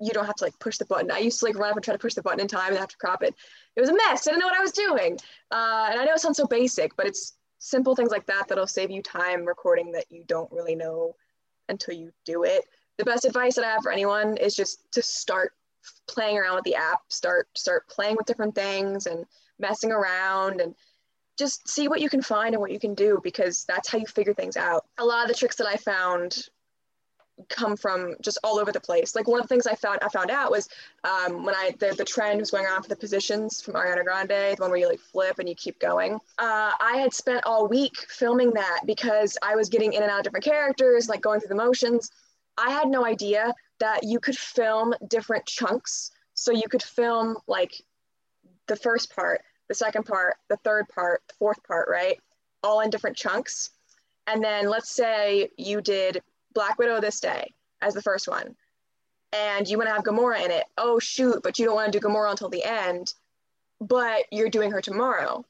you 0.00 0.12
don't 0.12 0.26
have 0.26 0.34
to 0.36 0.44
like 0.44 0.58
push 0.58 0.78
the 0.78 0.86
button. 0.86 1.10
I 1.10 1.18
used 1.18 1.38
to 1.40 1.46
like 1.46 1.56
run 1.56 1.70
up 1.70 1.76
and 1.76 1.84
try 1.84 1.94
to 1.94 1.98
push 1.98 2.14
the 2.14 2.22
button 2.22 2.40
in 2.40 2.48
time 2.48 2.70
and 2.70 2.78
have 2.78 2.88
to 2.88 2.96
crop 2.96 3.22
it. 3.22 3.34
It 3.76 3.80
was 3.80 3.90
a 3.90 3.94
mess. 3.94 4.26
I 4.26 4.30
didn't 4.30 4.40
know 4.40 4.46
what 4.46 4.58
I 4.58 4.62
was 4.62 4.72
doing. 4.72 5.18
Uh, 5.50 5.88
and 5.90 6.00
I 6.00 6.04
know 6.04 6.14
it 6.14 6.20
sounds 6.20 6.36
so 6.36 6.46
basic, 6.46 6.96
but 6.96 7.06
it's 7.06 7.34
simple 7.58 7.96
things 7.96 8.10
like 8.10 8.26
that 8.26 8.46
that'll 8.48 8.66
save 8.66 8.90
you 8.90 9.02
time 9.02 9.44
recording 9.44 9.92
that 9.92 10.04
you 10.10 10.22
don't 10.26 10.52
really 10.52 10.74
know 10.74 11.16
until 11.68 11.94
you 11.94 12.12
do 12.24 12.44
it. 12.44 12.64
The 12.98 13.04
best 13.04 13.24
advice 13.24 13.56
that 13.56 13.64
I 13.64 13.72
have 13.72 13.82
for 13.82 13.90
anyone 13.90 14.36
is 14.36 14.54
just 14.54 14.80
to 14.92 15.02
start 15.02 15.52
playing 16.06 16.38
around 16.38 16.56
with 16.56 16.64
the 16.64 16.76
app, 16.76 17.00
start 17.08 17.48
start 17.56 17.88
playing 17.88 18.16
with 18.16 18.26
different 18.26 18.54
things 18.54 19.06
and 19.06 19.24
messing 19.58 19.92
around 19.92 20.60
and 20.60 20.74
just 21.36 21.68
see 21.68 21.88
what 21.88 22.00
you 22.00 22.08
can 22.08 22.22
find 22.22 22.54
and 22.54 22.60
what 22.60 22.70
you 22.70 22.78
can 22.78 22.94
do 22.94 23.18
because 23.22 23.64
that's 23.64 23.88
how 23.88 23.98
you 23.98 24.06
figure 24.06 24.34
things 24.34 24.56
out. 24.56 24.84
A 24.98 25.04
lot 25.04 25.22
of 25.22 25.28
the 25.28 25.34
tricks 25.34 25.56
that 25.56 25.66
I 25.66 25.76
found 25.76 26.48
come 27.48 27.76
from 27.76 28.14
just 28.22 28.38
all 28.44 28.58
over 28.58 28.72
the 28.72 28.80
place. 28.80 29.14
Like 29.14 29.26
one 29.26 29.40
of 29.40 29.44
the 29.44 29.48
things 29.48 29.66
I 29.66 29.74
found 29.74 29.98
I 30.02 30.08
found 30.08 30.30
out 30.30 30.50
was 30.50 30.68
um, 31.02 31.44
when 31.44 31.54
I 31.54 31.74
the, 31.78 31.94
the 31.96 32.04
trend 32.04 32.40
was 32.40 32.50
going 32.50 32.66
on 32.66 32.82
for 32.82 32.88
the 32.88 32.96
positions 32.96 33.60
from 33.60 33.74
Ariana 33.74 34.04
Grande, 34.04 34.56
the 34.56 34.56
one 34.58 34.70
where 34.70 34.78
you 34.78 34.88
like 34.88 35.00
flip 35.00 35.38
and 35.38 35.48
you 35.48 35.54
keep 35.54 35.78
going. 35.80 36.14
Uh, 36.38 36.72
I 36.80 36.96
had 36.96 37.12
spent 37.12 37.44
all 37.44 37.68
week 37.68 37.96
filming 38.08 38.52
that 38.52 38.80
because 38.86 39.36
I 39.42 39.56
was 39.56 39.68
getting 39.68 39.92
in 39.92 40.02
and 40.02 40.10
out 40.10 40.18
of 40.18 40.24
different 40.24 40.44
characters, 40.44 41.08
like 41.08 41.20
going 41.20 41.40
through 41.40 41.48
the 41.48 41.54
motions. 41.54 42.10
I 42.56 42.70
had 42.70 42.88
no 42.88 43.04
idea 43.04 43.52
that 43.80 44.04
you 44.04 44.20
could 44.20 44.36
film 44.36 44.94
different 45.08 45.44
chunks. 45.46 46.12
So 46.34 46.52
you 46.52 46.68
could 46.68 46.82
film 46.82 47.36
like 47.46 47.74
the 48.66 48.76
first 48.76 49.14
part, 49.14 49.42
the 49.68 49.74
second 49.74 50.04
part, 50.04 50.36
the 50.48 50.56
third 50.58 50.88
part, 50.88 51.22
the 51.28 51.34
fourth 51.34 51.62
part, 51.64 51.88
right? 51.88 52.18
All 52.62 52.80
in 52.80 52.90
different 52.90 53.16
chunks. 53.16 53.70
And 54.26 54.42
then 54.42 54.68
let's 54.68 54.94
say 54.94 55.50
you 55.58 55.80
did 55.80 56.22
Black 56.54 56.78
Widow 56.78 57.00
this 57.00 57.20
day 57.20 57.52
as 57.82 57.94
the 57.94 58.02
first 58.02 58.28
one, 58.28 58.54
and 59.32 59.68
you 59.68 59.76
want 59.76 59.88
to 59.88 59.94
have 59.94 60.04
Gamora 60.04 60.44
in 60.44 60.50
it. 60.50 60.64
Oh 60.78 60.98
shoot, 60.98 61.42
but 61.42 61.58
you 61.58 61.66
don't 61.66 61.74
want 61.74 61.92
to 61.92 61.98
do 61.98 62.06
Gamora 62.06 62.30
until 62.30 62.48
the 62.48 62.64
end, 62.64 63.12
but 63.80 64.24
you're 64.30 64.48
doing 64.48 64.70
her 64.70 64.80
tomorrow. 64.80 65.44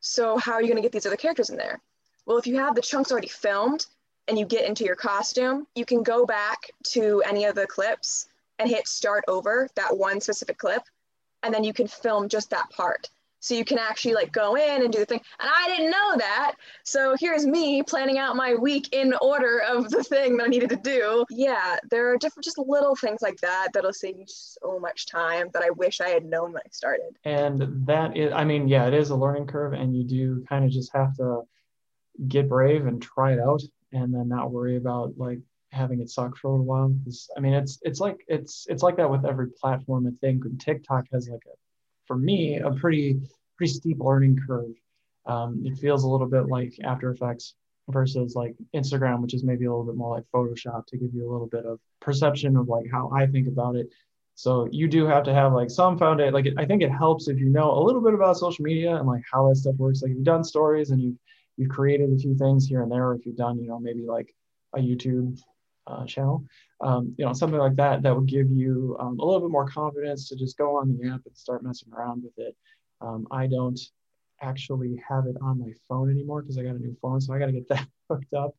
So 0.00 0.36
how 0.36 0.52
are 0.52 0.60
you 0.60 0.68
going 0.68 0.76
to 0.76 0.82
get 0.82 0.92
these 0.92 1.06
other 1.06 1.16
characters 1.16 1.50
in 1.50 1.56
there? 1.56 1.80
Well, 2.26 2.38
if 2.38 2.46
you 2.46 2.56
have 2.56 2.74
the 2.74 2.82
chunks 2.82 3.10
already 3.10 3.28
filmed 3.28 3.86
and 4.26 4.38
you 4.38 4.44
get 4.44 4.66
into 4.66 4.84
your 4.84 4.96
costume, 4.96 5.66
you 5.74 5.84
can 5.84 6.02
go 6.02 6.26
back 6.26 6.70
to 6.90 7.22
any 7.26 7.46
of 7.46 7.54
the 7.54 7.66
clips 7.66 8.28
and 8.58 8.68
hit 8.68 8.86
start 8.86 9.24
over 9.28 9.68
that 9.76 9.96
one 9.96 10.20
specific 10.20 10.58
clip, 10.58 10.82
and 11.42 11.54
then 11.54 11.64
you 11.64 11.72
can 11.72 11.86
film 11.86 12.28
just 12.28 12.50
that 12.50 12.68
part 12.70 13.08
so 13.40 13.54
you 13.54 13.64
can 13.64 13.78
actually 13.78 14.14
like 14.14 14.32
go 14.32 14.56
in 14.56 14.82
and 14.82 14.92
do 14.92 14.98
the 14.98 15.06
thing 15.06 15.20
and 15.40 15.50
i 15.52 15.68
didn't 15.68 15.90
know 15.90 16.16
that 16.16 16.54
so 16.84 17.16
here's 17.18 17.46
me 17.46 17.82
planning 17.82 18.18
out 18.18 18.36
my 18.36 18.54
week 18.54 18.88
in 18.92 19.14
order 19.20 19.60
of 19.60 19.88
the 19.90 20.02
thing 20.02 20.36
that 20.36 20.44
i 20.44 20.46
needed 20.46 20.68
to 20.68 20.76
do 20.76 21.24
yeah 21.30 21.76
there 21.90 22.10
are 22.12 22.16
different 22.16 22.44
just 22.44 22.58
little 22.58 22.94
things 22.96 23.22
like 23.22 23.38
that 23.40 23.68
that'll 23.72 23.92
save 23.92 24.16
you 24.16 24.24
so 24.26 24.78
much 24.80 25.06
time 25.06 25.48
that 25.52 25.62
i 25.62 25.70
wish 25.70 26.00
i 26.00 26.08
had 26.08 26.24
known 26.24 26.52
when 26.52 26.62
i 26.64 26.70
started 26.70 27.16
and 27.24 27.86
that 27.86 28.16
is 28.16 28.32
i 28.32 28.44
mean 28.44 28.68
yeah 28.68 28.86
it 28.86 28.94
is 28.94 29.10
a 29.10 29.16
learning 29.16 29.46
curve 29.46 29.72
and 29.72 29.96
you 29.96 30.04
do 30.04 30.44
kind 30.48 30.64
of 30.64 30.70
just 30.70 30.92
have 30.92 31.14
to 31.16 31.42
get 32.26 32.48
brave 32.48 32.86
and 32.86 33.00
try 33.00 33.32
it 33.32 33.38
out 33.40 33.62
and 33.92 34.12
then 34.12 34.28
not 34.28 34.50
worry 34.50 34.76
about 34.76 35.16
like 35.16 35.38
having 35.70 36.00
it 36.00 36.10
suck 36.10 36.36
for 36.36 36.50
a 36.50 36.62
while. 36.62 36.88
Because 36.88 37.30
I 37.36 37.40
mean, 37.40 37.54
it's 37.54 37.78
it's 37.82 38.00
like 38.00 38.24
it's 38.28 38.66
it's 38.68 38.82
like 38.82 38.96
that 38.96 39.10
with 39.10 39.24
every 39.24 39.48
platform. 39.50 40.06
And 40.06 40.60
TikTok 40.60 41.06
has 41.12 41.28
like 41.28 41.42
a, 41.46 41.56
for 42.08 42.16
me, 42.16 42.58
a 42.58 42.72
pretty 42.72 43.20
pretty 43.56 43.72
steep 43.72 43.98
learning 44.00 44.40
curve. 44.44 44.72
Um, 45.26 45.62
it 45.64 45.78
feels 45.78 46.02
a 46.02 46.08
little 46.08 46.26
bit 46.26 46.46
like 46.46 46.74
After 46.82 47.10
Effects 47.10 47.54
versus 47.88 48.34
like 48.34 48.56
Instagram, 48.74 49.20
which 49.20 49.34
is 49.34 49.44
maybe 49.44 49.66
a 49.66 49.70
little 49.70 49.84
bit 49.84 49.94
more 49.94 50.16
like 50.16 50.24
Photoshop 50.34 50.86
to 50.86 50.96
give 50.96 51.14
you 51.14 51.30
a 51.30 51.32
little 51.32 51.46
bit 51.46 51.66
of 51.66 51.78
perception 52.00 52.56
of 52.56 52.68
like 52.68 52.86
how 52.90 53.10
I 53.14 53.26
think 53.26 53.46
about 53.46 53.76
it. 53.76 53.88
So 54.34 54.68
you 54.70 54.88
do 54.88 55.04
have 55.06 55.24
to 55.24 55.34
have 55.34 55.52
like 55.52 55.70
some 55.70 55.98
foundation. 55.98 56.32
Like 56.32 56.48
I 56.56 56.64
think 56.64 56.82
it 56.82 56.90
helps 56.90 57.28
if 57.28 57.38
you 57.38 57.48
know 57.48 57.72
a 57.72 57.82
little 57.82 58.00
bit 58.00 58.14
about 58.14 58.36
social 58.36 58.64
media 58.64 58.96
and 58.96 59.06
like 59.06 59.22
how 59.30 59.48
that 59.48 59.56
stuff 59.56 59.74
works. 59.76 60.02
Like 60.02 60.12
you've 60.12 60.24
done 60.24 60.44
stories 60.44 60.90
and 60.90 61.00
you've 61.00 61.16
you've 61.56 61.70
created 61.70 62.12
a 62.12 62.16
few 62.16 62.36
things 62.36 62.66
here 62.66 62.82
and 62.82 62.90
there, 62.90 63.12
if 63.12 63.26
you've 63.26 63.36
done 63.36 63.58
you 63.58 63.68
know 63.68 63.78
maybe 63.78 64.04
like 64.06 64.34
a 64.74 64.78
YouTube 64.78 65.38
uh, 65.88 66.04
channel, 66.04 66.44
um, 66.80 67.14
you 67.18 67.24
know 67.24 67.32
something 67.32 67.58
like 67.58 67.76
that 67.76 68.02
that 68.02 68.14
would 68.14 68.26
give 68.26 68.50
you 68.50 68.96
um, 69.00 69.18
a 69.18 69.24
little 69.24 69.40
bit 69.40 69.50
more 69.50 69.68
confidence 69.68 70.28
to 70.28 70.36
just 70.36 70.56
go 70.56 70.76
on 70.76 70.96
the 70.96 71.08
app 71.08 71.20
and 71.26 71.36
start 71.36 71.64
messing 71.64 71.92
around 71.92 72.22
with 72.22 72.38
it. 72.38 72.54
Um, 73.00 73.26
I 73.30 73.46
don't 73.46 73.78
actually 74.40 75.02
have 75.08 75.26
it 75.26 75.36
on 75.42 75.58
my 75.58 75.72
phone 75.88 76.10
anymore 76.10 76.42
because 76.42 76.58
I 76.58 76.62
got 76.62 76.76
a 76.76 76.78
new 76.78 76.96
phone. 77.02 77.20
So 77.20 77.34
I 77.34 77.38
got 77.38 77.46
to 77.46 77.52
get 77.52 77.68
that 77.68 77.86
hooked 78.10 78.34
up 78.34 78.54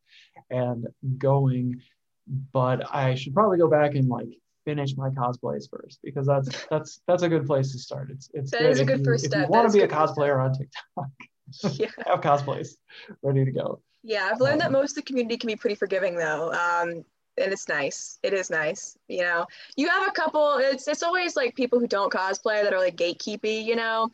and 0.49 0.87
going. 1.17 1.81
But 2.53 2.93
I 2.93 3.15
should 3.15 3.33
probably 3.33 3.57
go 3.57 3.69
back 3.69 3.95
and 3.95 4.07
like 4.07 4.29
finish 4.65 4.95
my 4.95 5.09
cosplays 5.09 5.69
first 5.69 5.99
because 6.03 6.27
that's 6.27 6.65
that's 6.71 7.01
that's 7.07 7.23
a 7.23 7.29
good 7.29 7.45
place 7.45 7.71
to 7.71 7.79
start. 7.79 8.09
It's 8.11 8.29
it's 8.33 8.51
that 8.51 8.63
is 8.63 8.79
a 8.79 8.85
good 8.85 8.99
you, 8.99 9.05
first 9.05 9.25
if 9.25 9.33
you 9.33 9.47
want 9.47 9.71
to 9.71 9.77
be 9.77 9.83
a 9.83 9.87
cosplayer 9.87 10.43
on 10.43 10.53
TikTok. 10.53 11.09
yeah. 11.79 11.87
have 12.05 12.21
cosplays 12.21 12.75
ready 13.23 13.45
to 13.45 13.51
go. 13.51 13.81
Yeah, 14.03 14.29
I've 14.31 14.39
learned 14.39 14.61
Um, 14.61 14.71
that 14.71 14.71
most 14.71 14.91
of 14.91 14.95
the 14.97 15.01
community 15.01 15.37
can 15.37 15.47
be 15.47 15.55
pretty 15.55 15.75
forgiving 15.75 16.15
though. 16.15 16.53
Um, 16.53 17.03
and 17.39 17.51
it's 17.51 17.67
nice. 17.67 18.19
It 18.23 18.33
is 18.33 18.49
nice. 18.49 18.97
You 19.07 19.21
know, 19.21 19.45
you 19.75 19.87
have 19.89 20.07
a 20.07 20.11
couple, 20.11 20.57
it's 20.57 20.87
it's 20.87 21.03
always 21.03 21.35
like 21.35 21.55
people 21.55 21.79
who 21.79 21.87
don't 21.87 22.11
cosplay 22.11 22.63
that 22.63 22.73
are 22.73 22.79
like 22.79 22.95
gatekeepy, 22.95 23.63
you 23.63 23.75
know. 23.75 24.09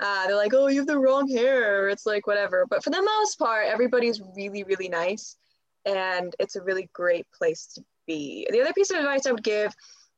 Uh, 0.00 0.26
they're 0.26 0.36
like, 0.36 0.54
oh, 0.54 0.68
you 0.68 0.78
have 0.78 0.86
the 0.86 0.98
wrong 0.98 1.28
hair. 1.28 1.88
It's 1.88 2.06
like 2.06 2.26
whatever. 2.26 2.66
But 2.68 2.82
for 2.82 2.90
the 2.90 3.02
most 3.02 3.38
part, 3.38 3.66
everybody's 3.66 4.20
really, 4.34 4.64
really 4.64 4.88
nice. 4.88 5.36
And 5.84 6.34
it's 6.38 6.56
a 6.56 6.62
really 6.62 6.88
great 6.94 7.26
place 7.36 7.66
to 7.74 7.84
be. 8.06 8.46
The 8.50 8.62
other 8.62 8.72
piece 8.72 8.90
of 8.90 8.98
advice 8.98 9.26
I 9.26 9.32
would 9.32 9.44
give 9.44 9.74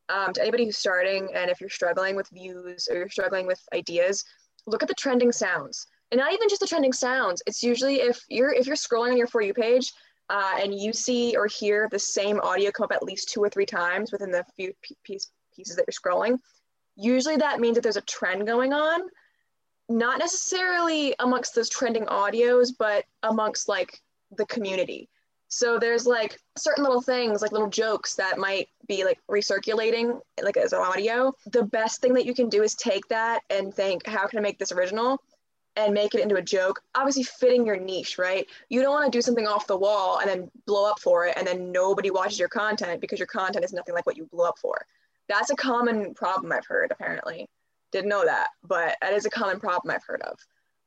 um, 0.08 0.32
to 0.34 0.40
anybody 0.40 0.64
who's 0.64 0.76
starting, 0.76 1.28
and 1.34 1.50
if 1.50 1.60
you're 1.60 1.70
struggling 1.70 2.14
with 2.14 2.28
views 2.32 2.88
or 2.90 2.96
you're 2.96 3.08
struggling 3.08 3.46
with 3.46 3.60
ideas, 3.74 4.24
look 4.66 4.82
at 4.82 4.88
the 4.88 4.94
trending 4.94 5.32
sounds. 5.32 5.86
And 6.10 6.20
not 6.20 6.32
even 6.32 6.48
just 6.48 6.60
the 6.60 6.66
trending 6.66 6.92
sounds. 6.92 7.42
It's 7.46 7.62
usually 7.62 7.96
if 7.96 8.20
you're 8.28 8.52
if 8.52 8.66
you're 8.66 8.76
scrolling 8.76 9.12
on 9.12 9.16
your 9.16 9.26
for 9.26 9.40
you 9.40 9.54
page 9.54 9.92
uh, 10.32 10.56
and 10.58 10.74
you 10.74 10.94
see 10.94 11.36
or 11.36 11.46
hear 11.46 11.88
the 11.90 11.98
same 11.98 12.40
audio 12.40 12.70
come 12.70 12.84
up 12.84 12.92
at 12.92 13.02
least 13.02 13.28
two 13.28 13.42
or 13.42 13.50
three 13.50 13.66
times 13.66 14.10
within 14.10 14.30
the 14.30 14.42
few 14.56 14.72
piece, 15.04 15.30
pieces 15.54 15.76
that 15.76 15.84
you're 15.86 15.92
scrolling, 15.92 16.38
usually 16.96 17.36
that 17.36 17.60
means 17.60 17.74
that 17.74 17.82
there's 17.82 17.98
a 17.98 18.02
trend 18.02 18.46
going 18.46 18.72
on. 18.72 19.02
Not 19.90 20.18
necessarily 20.18 21.14
amongst 21.18 21.54
those 21.54 21.68
trending 21.68 22.06
audios, 22.06 22.70
but 22.76 23.04
amongst 23.22 23.68
like 23.68 24.00
the 24.38 24.46
community. 24.46 25.10
So 25.48 25.78
there's 25.78 26.06
like 26.06 26.38
certain 26.56 26.82
little 26.82 27.02
things, 27.02 27.42
like 27.42 27.52
little 27.52 27.68
jokes 27.68 28.14
that 28.14 28.38
might 28.38 28.68
be 28.88 29.04
like 29.04 29.18
recirculating, 29.30 30.18
like 30.42 30.56
as 30.56 30.72
an 30.72 30.80
audio. 30.80 31.34
The 31.50 31.64
best 31.64 32.00
thing 32.00 32.14
that 32.14 32.24
you 32.24 32.32
can 32.32 32.48
do 32.48 32.62
is 32.62 32.74
take 32.74 33.06
that 33.08 33.42
and 33.50 33.74
think, 33.74 34.06
how 34.06 34.26
can 34.26 34.38
I 34.38 34.42
make 34.42 34.58
this 34.58 34.72
original? 34.72 35.18
And 35.74 35.94
make 35.94 36.14
it 36.14 36.20
into 36.20 36.34
a 36.34 36.42
joke. 36.42 36.82
Obviously, 36.94 37.22
fitting 37.22 37.64
your 37.64 37.78
niche, 37.78 38.18
right? 38.18 38.46
You 38.68 38.82
don't 38.82 38.92
want 38.92 39.10
to 39.10 39.16
do 39.16 39.22
something 39.22 39.46
off 39.46 39.66
the 39.66 39.76
wall 39.76 40.18
and 40.18 40.28
then 40.28 40.50
blow 40.66 40.90
up 40.90 41.00
for 41.00 41.26
it, 41.26 41.34
and 41.38 41.46
then 41.46 41.72
nobody 41.72 42.10
watches 42.10 42.38
your 42.38 42.50
content 42.50 43.00
because 43.00 43.18
your 43.18 43.26
content 43.26 43.64
is 43.64 43.72
nothing 43.72 43.94
like 43.94 44.04
what 44.04 44.18
you 44.18 44.26
blew 44.26 44.44
up 44.44 44.58
for. 44.58 44.84
That's 45.28 45.50
a 45.50 45.56
common 45.56 46.12
problem 46.12 46.52
I've 46.52 46.66
heard, 46.66 46.92
apparently. 46.92 47.48
Didn't 47.90 48.10
know 48.10 48.24
that, 48.24 48.48
but 48.62 48.96
that 49.00 49.14
is 49.14 49.24
a 49.24 49.30
common 49.30 49.60
problem 49.60 49.94
I've 49.94 50.04
heard 50.04 50.20
of. 50.22 50.38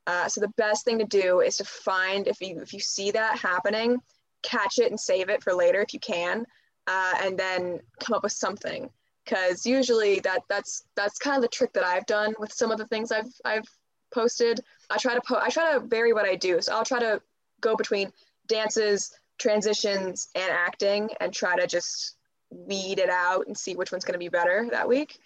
Uh, 0.08 0.28
so 0.28 0.40
the 0.40 0.50
best 0.50 0.86
thing 0.86 1.00
to 1.00 1.06
do 1.06 1.42
is 1.42 1.58
to 1.58 1.64
find 1.66 2.28
if 2.28 2.40
you 2.40 2.60
if 2.62 2.74
you 2.74 2.80
see 2.80 3.10
that 3.12 3.40
happening, 3.40 4.00
catch 4.44 4.78
it 4.78 4.92
and 4.92 5.00
save 5.00 5.30
it 5.30 5.42
for 5.42 5.54
later 5.54 5.82
if 5.82 5.94
you 5.94 6.00
can, 6.00 6.46
uh, 6.86 7.14
and 7.24 7.38
then 7.38 7.80
come 8.00 8.16
up 8.16 8.24
with 8.24 8.32
something. 8.32 8.90
Because 9.24 9.66
usually 9.66 10.20
that 10.20 10.44
that's 10.48 10.84
that's 10.96 11.18
kind 11.18 11.38
of 11.38 11.42
the 11.42 11.48
trick 11.48 11.74
that 11.74 11.84
I've 11.84 12.06
done 12.06 12.36
with 12.38 12.54
some 12.54 12.72
of 12.72 12.78
the 12.78 12.86
things 12.88 13.12
I've 13.12 13.34
I've 13.44 13.68
posted. 14.14 14.62
I 14.90 14.98
try 14.98 15.16
to 15.16 15.22
po- 15.22 15.40
I 15.42 15.50
try 15.50 15.74
to 15.74 15.80
vary 15.80 16.14
what 16.14 16.26
I 16.26 16.36
do. 16.36 16.62
So 16.62 16.74
I'll 16.74 16.86
try 16.86 17.00
to 17.00 17.22
go 17.62 17.76
between 17.76 18.12
dances, 18.48 19.12
transitions, 19.38 20.30
and 20.36 20.52
acting, 20.52 21.10
and 21.20 21.34
try 21.34 21.56
to 21.56 21.68
just 21.68 22.16
weed 22.50 23.00
it 23.00 23.10
out 23.10 23.48
and 23.48 23.58
see 23.58 23.76
which 23.76 23.92
one's 23.92 24.06
going 24.06 24.14
to 24.14 24.20
be 24.20 24.30
better 24.30 24.68
that 24.72 24.88
week. 24.88 25.20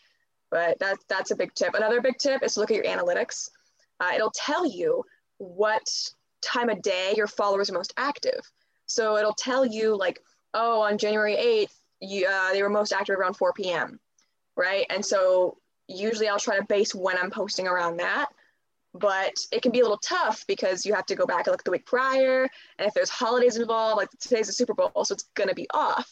But 0.51 0.79
that's 0.79 1.03
that's 1.07 1.31
a 1.31 1.36
big 1.36 1.53
tip. 1.53 1.74
Another 1.74 2.01
big 2.01 2.17
tip 2.17 2.43
is 2.43 2.53
to 2.53 2.59
look 2.59 2.71
at 2.71 2.77
your 2.77 2.86
analytics. 2.86 3.50
Uh, 4.00 4.12
it'll 4.15 4.31
tell 4.31 4.65
you 4.65 5.03
what 5.38 5.88
time 6.41 6.69
of 6.69 6.81
day 6.81 7.13
your 7.15 7.27
followers 7.27 7.69
are 7.69 7.74
most 7.74 7.93
active. 7.98 8.39
So 8.86 9.17
it'll 9.17 9.33
tell 9.33 9.65
you 9.65 9.95
like, 9.95 10.19
oh, 10.53 10.81
on 10.81 10.98
January 10.98 11.36
8th, 11.36 11.75
you, 12.01 12.27
uh, 12.27 12.53
they 12.53 12.63
were 12.63 12.69
most 12.69 12.93
active 12.93 13.17
around 13.17 13.36
4 13.36 13.53
p.m. 13.53 14.00
Right. 14.55 14.86
And 14.89 15.05
so 15.05 15.57
usually 15.88 16.27
I'll 16.27 16.39
try 16.39 16.57
to 16.57 16.65
base 16.65 16.95
when 16.95 17.17
I'm 17.17 17.31
posting 17.31 17.67
around 17.67 17.98
that. 17.98 18.27
But 18.93 19.34
it 19.51 19.62
can 19.62 19.72
be 19.72 19.79
a 19.79 19.84
little 19.84 20.00
tough 20.00 20.43
because 20.48 20.86
you 20.86 20.93
have 20.93 21.05
to 21.08 21.15
go 21.15 21.25
back 21.25 21.46
and 21.46 21.51
look 21.51 21.62
at 21.62 21.65
the 21.65 21.72
week 21.72 21.86
prior. 21.86 22.50
And 22.77 22.88
if 22.88 22.93
there's 22.93 23.10
holidays 23.10 23.55
involved, 23.55 23.98
like 23.98 24.10
today's 24.19 24.48
the 24.48 24.53
Super 24.53 24.74
Bowl, 24.74 24.91
so 25.03 25.13
it's 25.13 25.29
going 25.36 25.50
to 25.50 25.55
be 25.55 25.67
off 25.74 26.10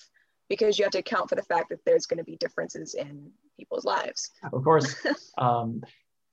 because 0.47 0.77
you 0.77 0.85
have 0.85 0.91
to 0.91 0.99
account 0.99 1.29
for 1.29 1.35
the 1.35 1.43
fact 1.43 1.69
that 1.69 1.79
there's 1.85 2.05
going 2.05 2.19
to 2.19 2.23
be 2.23 2.37
differences 2.37 2.93
in 2.93 3.31
people's 3.57 3.83
lives. 3.83 4.31
Of 4.53 4.63
course, 4.63 4.95
um, 5.37 5.81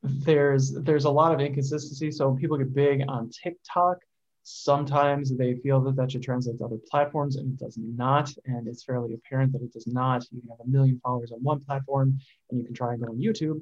there's 0.03 0.73
there's 0.73 1.07
a 1.07 1.11
lot 1.11 1.33
of 1.33 1.41
inconsistency. 1.41 2.11
So 2.11 2.35
people 2.35 2.59
get 2.59 2.75
big 2.75 3.05
on 3.09 3.31
TikTok, 3.31 3.99
sometimes 4.45 5.35
they 5.37 5.55
feel 5.57 5.81
that 5.81 5.97
that 5.97 6.13
should 6.13 6.23
translate 6.23 6.59
to 6.59 6.65
other 6.65 6.79
platforms, 6.91 7.37
and 7.37 7.53
it 7.53 7.59
does 7.59 7.79
not. 7.79 8.31
And 8.45 8.69
it's 8.69 8.85
fairly 8.85 9.15
apparent 9.15 9.53
that 9.53 9.63
it 9.63 9.73
does 9.73 9.87
not. 9.87 10.25
You 10.31 10.41
can 10.41 10.51
have 10.51 10.61
a 10.65 10.71
million 10.71 11.01
followers 11.03 11.33
on 11.33 11.43
one 11.43 11.61
platform, 11.61 12.19
and 12.51 12.61
you 12.61 12.65
can 12.65 12.75
try 12.75 12.93
and 12.93 13.03
go 13.03 13.11
on 13.11 13.19
YouTube, 13.19 13.61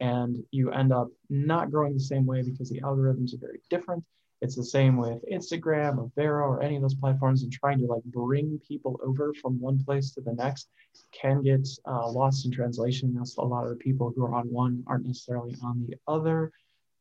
and 0.00 0.42
you 0.50 0.70
end 0.70 0.92
up 0.92 1.08
not 1.30 1.70
growing 1.70 1.94
the 1.94 2.00
same 2.00 2.26
way 2.26 2.42
because 2.42 2.70
the 2.70 2.80
algorithms 2.80 3.34
are 3.34 3.38
very 3.38 3.60
different. 3.70 4.04
It's 4.40 4.56
the 4.56 4.64
same 4.64 4.96
with 4.96 5.24
Instagram 5.32 5.98
or 5.98 6.10
Vero 6.16 6.46
or 6.46 6.62
any 6.62 6.76
of 6.76 6.82
those 6.82 6.94
platforms, 6.94 7.42
and 7.42 7.52
trying 7.52 7.78
to 7.78 7.86
like 7.86 8.04
bring 8.04 8.60
people 8.66 9.00
over 9.02 9.32
from 9.40 9.60
one 9.60 9.82
place 9.82 10.10
to 10.12 10.20
the 10.20 10.34
next 10.34 10.68
can 11.12 11.42
get 11.42 11.66
uh, 11.86 12.10
lost 12.10 12.44
in 12.44 12.52
translation. 12.52 13.14
That's 13.14 13.36
a 13.36 13.42
lot 13.42 13.64
of 13.64 13.70
the 13.70 13.76
people 13.76 14.12
who 14.14 14.24
are 14.24 14.34
on 14.34 14.50
one 14.52 14.84
aren't 14.86 15.06
necessarily 15.06 15.56
on 15.62 15.86
the 15.88 15.96
other. 16.06 16.52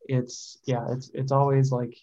It's 0.07 0.59
yeah, 0.65 0.85
it's 0.91 1.11
it's 1.13 1.31
always 1.31 1.71
like 1.71 1.95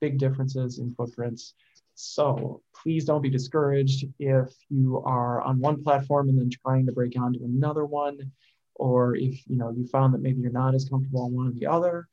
big 0.00 0.18
differences 0.18 0.78
in 0.78 0.94
footprints. 0.94 1.54
So 1.94 2.62
please 2.74 3.04
don't 3.04 3.22
be 3.22 3.30
discouraged 3.30 4.06
if 4.18 4.52
you 4.68 5.02
are 5.04 5.40
on 5.42 5.60
one 5.60 5.82
platform 5.82 6.28
and 6.28 6.38
then 6.38 6.50
trying 6.50 6.86
to 6.86 6.92
break 6.92 7.18
onto 7.18 7.44
another 7.44 7.84
one, 7.84 8.32
or 8.76 9.16
if 9.16 9.46
you 9.48 9.56
know 9.56 9.70
you 9.70 9.86
found 9.86 10.14
that 10.14 10.22
maybe 10.22 10.40
you're 10.40 10.50
not 10.50 10.74
as 10.74 10.88
comfortable 10.88 11.22
on 11.22 11.32
one 11.32 11.48
or 11.48 11.52
the 11.52 11.66
other. 11.66 12.08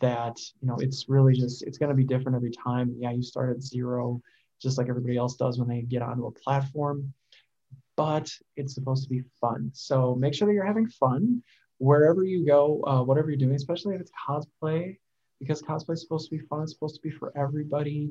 That 0.00 0.38
you 0.60 0.68
know 0.68 0.76
it's 0.78 1.08
really 1.08 1.34
just 1.34 1.62
it's 1.64 1.76
going 1.76 1.90
to 1.90 1.94
be 1.94 2.04
different 2.04 2.36
every 2.36 2.52
time. 2.52 2.94
Yeah, 2.98 3.10
you 3.10 3.22
start 3.22 3.50
at 3.50 3.62
zero, 3.62 4.22
just 4.60 4.78
like 4.78 4.88
everybody 4.88 5.16
else 5.16 5.36
does 5.36 5.58
when 5.58 5.68
they 5.68 5.82
get 5.82 6.02
onto 6.02 6.26
a 6.26 6.32
platform 6.32 7.12
but 7.96 8.30
it's 8.56 8.74
supposed 8.74 9.04
to 9.04 9.08
be 9.08 9.22
fun. 9.40 9.70
So 9.74 10.14
make 10.14 10.34
sure 10.34 10.48
that 10.48 10.54
you're 10.54 10.64
having 10.64 10.88
fun 10.88 11.42
wherever 11.78 12.22
you 12.22 12.46
go, 12.46 12.82
uh, 12.86 13.02
whatever 13.02 13.28
you're 13.28 13.38
doing, 13.38 13.56
especially 13.56 13.96
if 13.96 14.00
it's 14.00 14.12
cosplay, 14.28 14.96
because 15.40 15.62
cosplay 15.62 15.94
is 15.94 16.02
supposed 16.02 16.30
to 16.30 16.36
be 16.36 16.44
fun. 16.46 16.62
It's 16.62 16.72
supposed 16.72 16.94
to 16.94 17.02
be 17.02 17.10
for 17.10 17.36
everybody. 17.36 18.10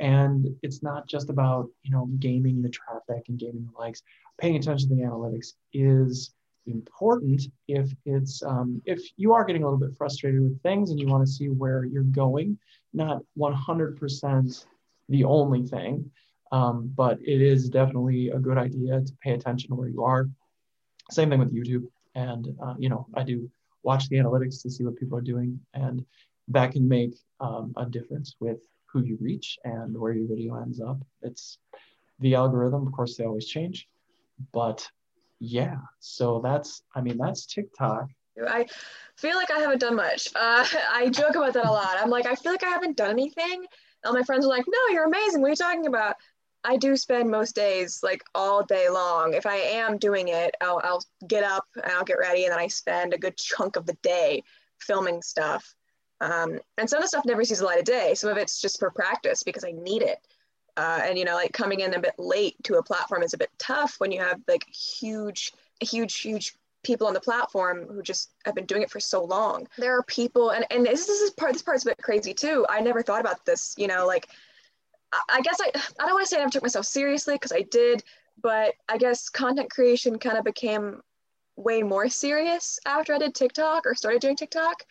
And 0.00 0.48
it's 0.62 0.82
not 0.82 1.06
just 1.06 1.30
about, 1.30 1.68
you 1.82 1.92
know, 1.92 2.06
gaming 2.18 2.62
the 2.62 2.68
traffic 2.68 3.24
and 3.28 3.38
gaming 3.38 3.68
the 3.72 3.78
likes. 3.78 4.02
Paying 4.40 4.56
attention 4.56 4.88
to 4.88 4.96
the 4.96 5.02
analytics 5.02 5.52
is 5.72 6.34
important 6.66 7.42
if 7.68 7.92
it's 8.04 8.42
um, 8.42 8.80
if 8.84 9.00
you 9.16 9.32
are 9.32 9.44
getting 9.44 9.62
a 9.62 9.66
little 9.66 9.78
bit 9.78 9.96
frustrated 9.96 10.42
with 10.42 10.62
things 10.62 10.90
and 10.90 11.00
you 11.00 11.06
want 11.06 11.26
to 11.26 11.32
see 11.32 11.48
where 11.48 11.84
you're 11.84 12.02
going, 12.02 12.58
not 12.92 13.22
100% 13.38 14.66
the 15.08 15.24
only 15.24 15.66
thing. 15.66 16.10
Um, 16.52 16.92
but 16.94 17.18
it 17.22 17.40
is 17.40 17.70
definitely 17.70 18.28
a 18.28 18.38
good 18.38 18.58
idea 18.58 19.00
to 19.00 19.12
pay 19.22 19.32
attention 19.32 19.70
to 19.70 19.74
where 19.74 19.88
you 19.88 20.04
are. 20.04 20.28
Same 21.10 21.30
thing 21.30 21.38
with 21.38 21.54
YouTube. 21.54 21.86
And, 22.14 22.54
uh, 22.62 22.74
you 22.78 22.90
know, 22.90 23.06
I 23.14 23.22
do 23.22 23.50
watch 23.82 24.08
the 24.08 24.16
analytics 24.16 24.60
to 24.62 24.70
see 24.70 24.84
what 24.84 24.96
people 24.96 25.16
are 25.16 25.22
doing. 25.22 25.58
And 25.72 26.04
that 26.48 26.72
can 26.72 26.86
make 26.86 27.14
um, 27.40 27.72
a 27.76 27.86
difference 27.86 28.36
with 28.38 28.58
who 28.86 29.02
you 29.02 29.16
reach 29.20 29.58
and 29.64 29.98
where 29.98 30.12
your 30.12 30.28
video 30.28 30.56
ends 30.56 30.80
up. 30.80 30.98
It's 31.22 31.58
the 32.20 32.34
algorithm, 32.34 32.86
of 32.86 32.92
course, 32.92 33.16
they 33.16 33.24
always 33.24 33.48
change. 33.48 33.88
But 34.52 34.86
yeah, 35.44 35.78
so 35.98 36.40
that's, 36.40 36.82
I 36.94 37.00
mean, 37.00 37.18
that's 37.18 37.46
TikTok. 37.46 38.06
I 38.46 38.64
feel 39.16 39.34
like 39.36 39.50
I 39.50 39.58
haven't 39.58 39.80
done 39.80 39.96
much. 39.96 40.28
Uh, 40.36 40.64
I 40.92 41.08
joke 41.08 41.34
about 41.34 41.54
that 41.54 41.66
a 41.66 41.70
lot. 41.70 41.96
I'm 41.98 42.10
like, 42.10 42.26
I 42.26 42.36
feel 42.36 42.52
like 42.52 42.62
I 42.62 42.68
haven't 42.68 42.96
done 42.96 43.10
anything. 43.10 43.64
All 44.04 44.12
my 44.12 44.22
friends 44.22 44.46
are 44.46 44.48
like, 44.48 44.64
no, 44.68 44.78
you're 44.92 45.06
amazing. 45.06 45.40
What 45.40 45.48
are 45.48 45.50
you 45.50 45.56
talking 45.56 45.86
about? 45.88 46.14
I 46.62 46.76
do 46.76 46.96
spend 46.96 47.28
most 47.28 47.56
days 47.56 48.04
like 48.04 48.22
all 48.36 48.62
day 48.64 48.88
long. 48.88 49.34
If 49.34 49.44
I 49.44 49.56
am 49.56 49.98
doing 49.98 50.28
it, 50.28 50.54
I'll, 50.60 50.80
I'll 50.84 51.04
get 51.26 51.42
up 51.42 51.66
and 51.74 51.90
I'll 51.90 52.04
get 52.04 52.20
ready, 52.20 52.44
and 52.44 52.52
then 52.52 52.60
I 52.60 52.68
spend 52.68 53.12
a 53.12 53.18
good 53.18 53.36
chunk 53.36 53.74
of 53.74 53.84
the 53.84 53.96
day 54.02 54.44
filming 54.78 55.22
stuff. 55.22 55.74
Um, 56.20 56.60
and 56.78 56.88
some 56.88 56.98
of 56.98 57.02
the 57.02 57.08
stuff 57.08 57.24
never 57.24 57.44
sees 57.44 57.58
the 57.58 57.64
light 57.64 57.80
of 57.80 57.84
day. 57.84 58.14
Some 58.14 58.30
of 58.30 58.36
it's 58.36 58.60
just 58.60 58.78
for 58.78 58.92
practice 58.92 59.42
because 59.42 59.64
I 59.64 59.72
need 59.72 60.02
it. 60.02 60.18
Uh, 60.76 61.00
and 61.04 61.18
you 61.18 61.24
know, 61.24 61.34
like 61.34 61.52
coming 61.52 61.80
in 61.80 61.94
a 61.94 62.00
bit 62.00 62.14
late 62.18 62.56
to 62.64 62.76
a 62.76 62.82
platform 62.82 63.22
is 63.22 63.34
a 63.34 63.38
bit 63.38 63.50
tough 63.58 63.96
when 63.98 64.10
you 64.10 64.20
have 64.20 64.40
like 64.48 64.66
huge, 64.68 65.52
huge, 65.80 66.18
huge 66.20 66.54
people 66.82 67.06
on 67.06 67.14
the 67.14 67.20
platform 67.20 67.86
who 67.86 68.02
just 68.02 68.30
have 68.44 68.54
been 68.54 68.66
doing 68.66 68.82
it 68.82 68.90
for 68.90 69.00
so 69.00 69.22
long. 69.22 69.68
There 69.78 69.96
are 69.96 70.02
people, 70.04 70.50
and 70.50 70.64
and 70.70 70.84
this, 70.86 71.06
this 71.06 71.20
is 71.20 71.30
part. 71.30 71.52
This 71.52 71.62
part's 71.62 71.84
a 71.84 71.90
bit 71.90 71.98
crazy 71.98 72.34
too. 72.34 72.66
I 72.68 72.80
never 72.80 73.02
thought 73.02 73.20
about 73.20 73.44
this. 73.44 73.74
You 73.76 73.86
know, 73.86 74.06
like 74.06 74.28
I 75.28 75.40
guess 75.42 75.58
I, 75.60 75.70
I 76.00 76.06
don't 76.06 76.14
want 76.14 76.24
to 76.24 76.28
say 76.28 76.36
I 76.36 76.40
never 76.40 76.50
took 76.50 76.62
myself 76.62 76.86
seriously 76.86 77.34
because 77.34 77.52
I 77.52 77.62
did, 77.70 78.02
but 78.42 78.74
I 78.88 78.98
guess 78.98 79.28
content 79.28 79.70
creation 79.70 80.18
kind 80.18 80.38
of 80.38 80.44
became 80.44 81.00
way 81.56 81.82
more 81.82 82.08
serious 82.08 82.78
after 82.86 83.14
I 83.14 83.18
did 83.18 83.34
TikTok 83.34 83.84
or 83.86 83.94
started 83.94 84.22
doing 84.22 84.36
TikTok 84.36 84.84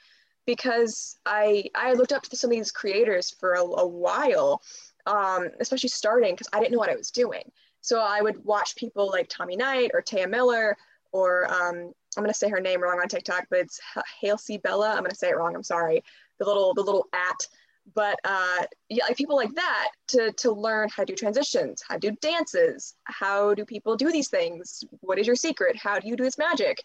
because 0.46 1.18
I 1.26 1.66
I 1.76 1.94
looked 1.94 2.12
up 2.12 2.24
to 2.24 2.36
some 2.36 2.52
of 2.52 2.58
these 2.58 2.72
creators 2.72 3.32
for 3.32 3.54
a, 3.54 3.62
a 3.62 3.88
while, 3.88 4.62
um, 5.06 5.50
especially 5.60 5.90
starting 5.90 6.34
because 6.34 6.48
I 6.54 6.60
didn't 6.60 6.74
know 6.74 6.80
what 6.80 6.90
I 6.90 6.96
was 6.96 7.12
doing. 7.12 7.44
So 7.82 8.00
I 8.00 8.22
would 8.22 8.44
watch 8.46 8.76
people 8.76 9.08
like 9.10 9.28
Tommy 9.28 9.56
Knight 9.56 9.92
or 9.94 10.02
Taya 10.02 10.30
Miller 10.30 10.78
or 11.12 11.52
um, 11.52 11.92
I'm 12.18 12.24
gonna 12.24 12.34
say 12.34 12.50
her 12.50 12.60
name 12.60 12.82
wrong 12.82 13.00
on 13.00 13.08
TikTok, 13.08 13.48
but 13.50 13.60
it's 13.60 13.80
Halsey 14.22 14.58
Bella. 14.58 14.92
I'm 14.92 15.04
gonna 15.04 15.16
say 15.16 15.30
it 15.30 15.38
wrong. 15.38 15.56
I'm 15.56 15.64
sorry. 15.64 16.04
The 16.40 16.46
little 16.46 16.74
the 16.74 16.82
little 16.82 17.08
at 17.14 17.48
but 17.96 18.20
uh, 18.24 18.64
yeah, 18.90 19.06
like 19.06 19.18
people 19.18 19.36
like 19.36 19.54
that 19.56 19.90
to, 20.10 20.32
to 20.34 20.52
learn 20.52 20.90
how 20.90 21.04
to 21.04 21.08
do 21.12 21.16
transitions, 21.16 21.84
how 21.88 21.96
to 21.96 22.12
do 22.12 22.18
dances, 22.22 22.96
how 23.04 23.54
do 23.54 23.66
people 23.66 23.96
do 23.96 24.12
these 24.12 24.30
things? 24.30 24.84
What 25.02 25.20
is 25.20 25.28
your 25.28 25.36
secret? 25.36 25.76
How 25.76 26.00
do 26.00 26.08
you 26.08 26.16
do 26.16 26.24
this 26.24 26.38
magic? 26.38 26.78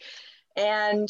And 0.56 1.08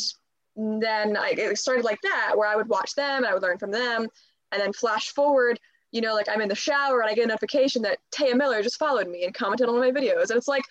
then 0.57 1.17
I, 1.17 1.35
it 1.37 1.59
started 1.59 1.85
like 1.85 2.01
that, 2.03 2.33
where 2.37 2.49
I 2.49 2.57
would 2.57 2.69
watch 2.69 2.95
them 2.95 3.19
and 3.19 3.27
I 3.27 3.33
would 3.33 3.43
learn 3.43 3.59
from 3.59 3.71
them. 3.71 4.09
And 4.53 4.61
then 4.61 4.73
flash 4.73 5.11
forward, 5.11 5.59
you 5.93 6.01
know, 6.01 6.15
like 6.15 6.29
I'm 6.29 6.41
in 6.41 6.49
the 6.49 6.55
shower 6.55 7.01
and 7.01 7.11
I 7.11 7.15
get 7.15 7.25
a 7.25 7.29
notification 7.29 7.83
that 7.83 7.99
Taya 8.15 8.37
Miller 8.37 8.63
just 8.63 8.79
followed 8.79 9.09
me 9.09 9.25
and 9.25 9.35
commented 9.35 9.69
on 9.69 9.77
one 9.77 9.87
of 9.87 9.95
my 9.95 10.01
videos. 10.01 10.31
And 10.31 10.37
it's 10.37 10.49
like, 10.49 10.65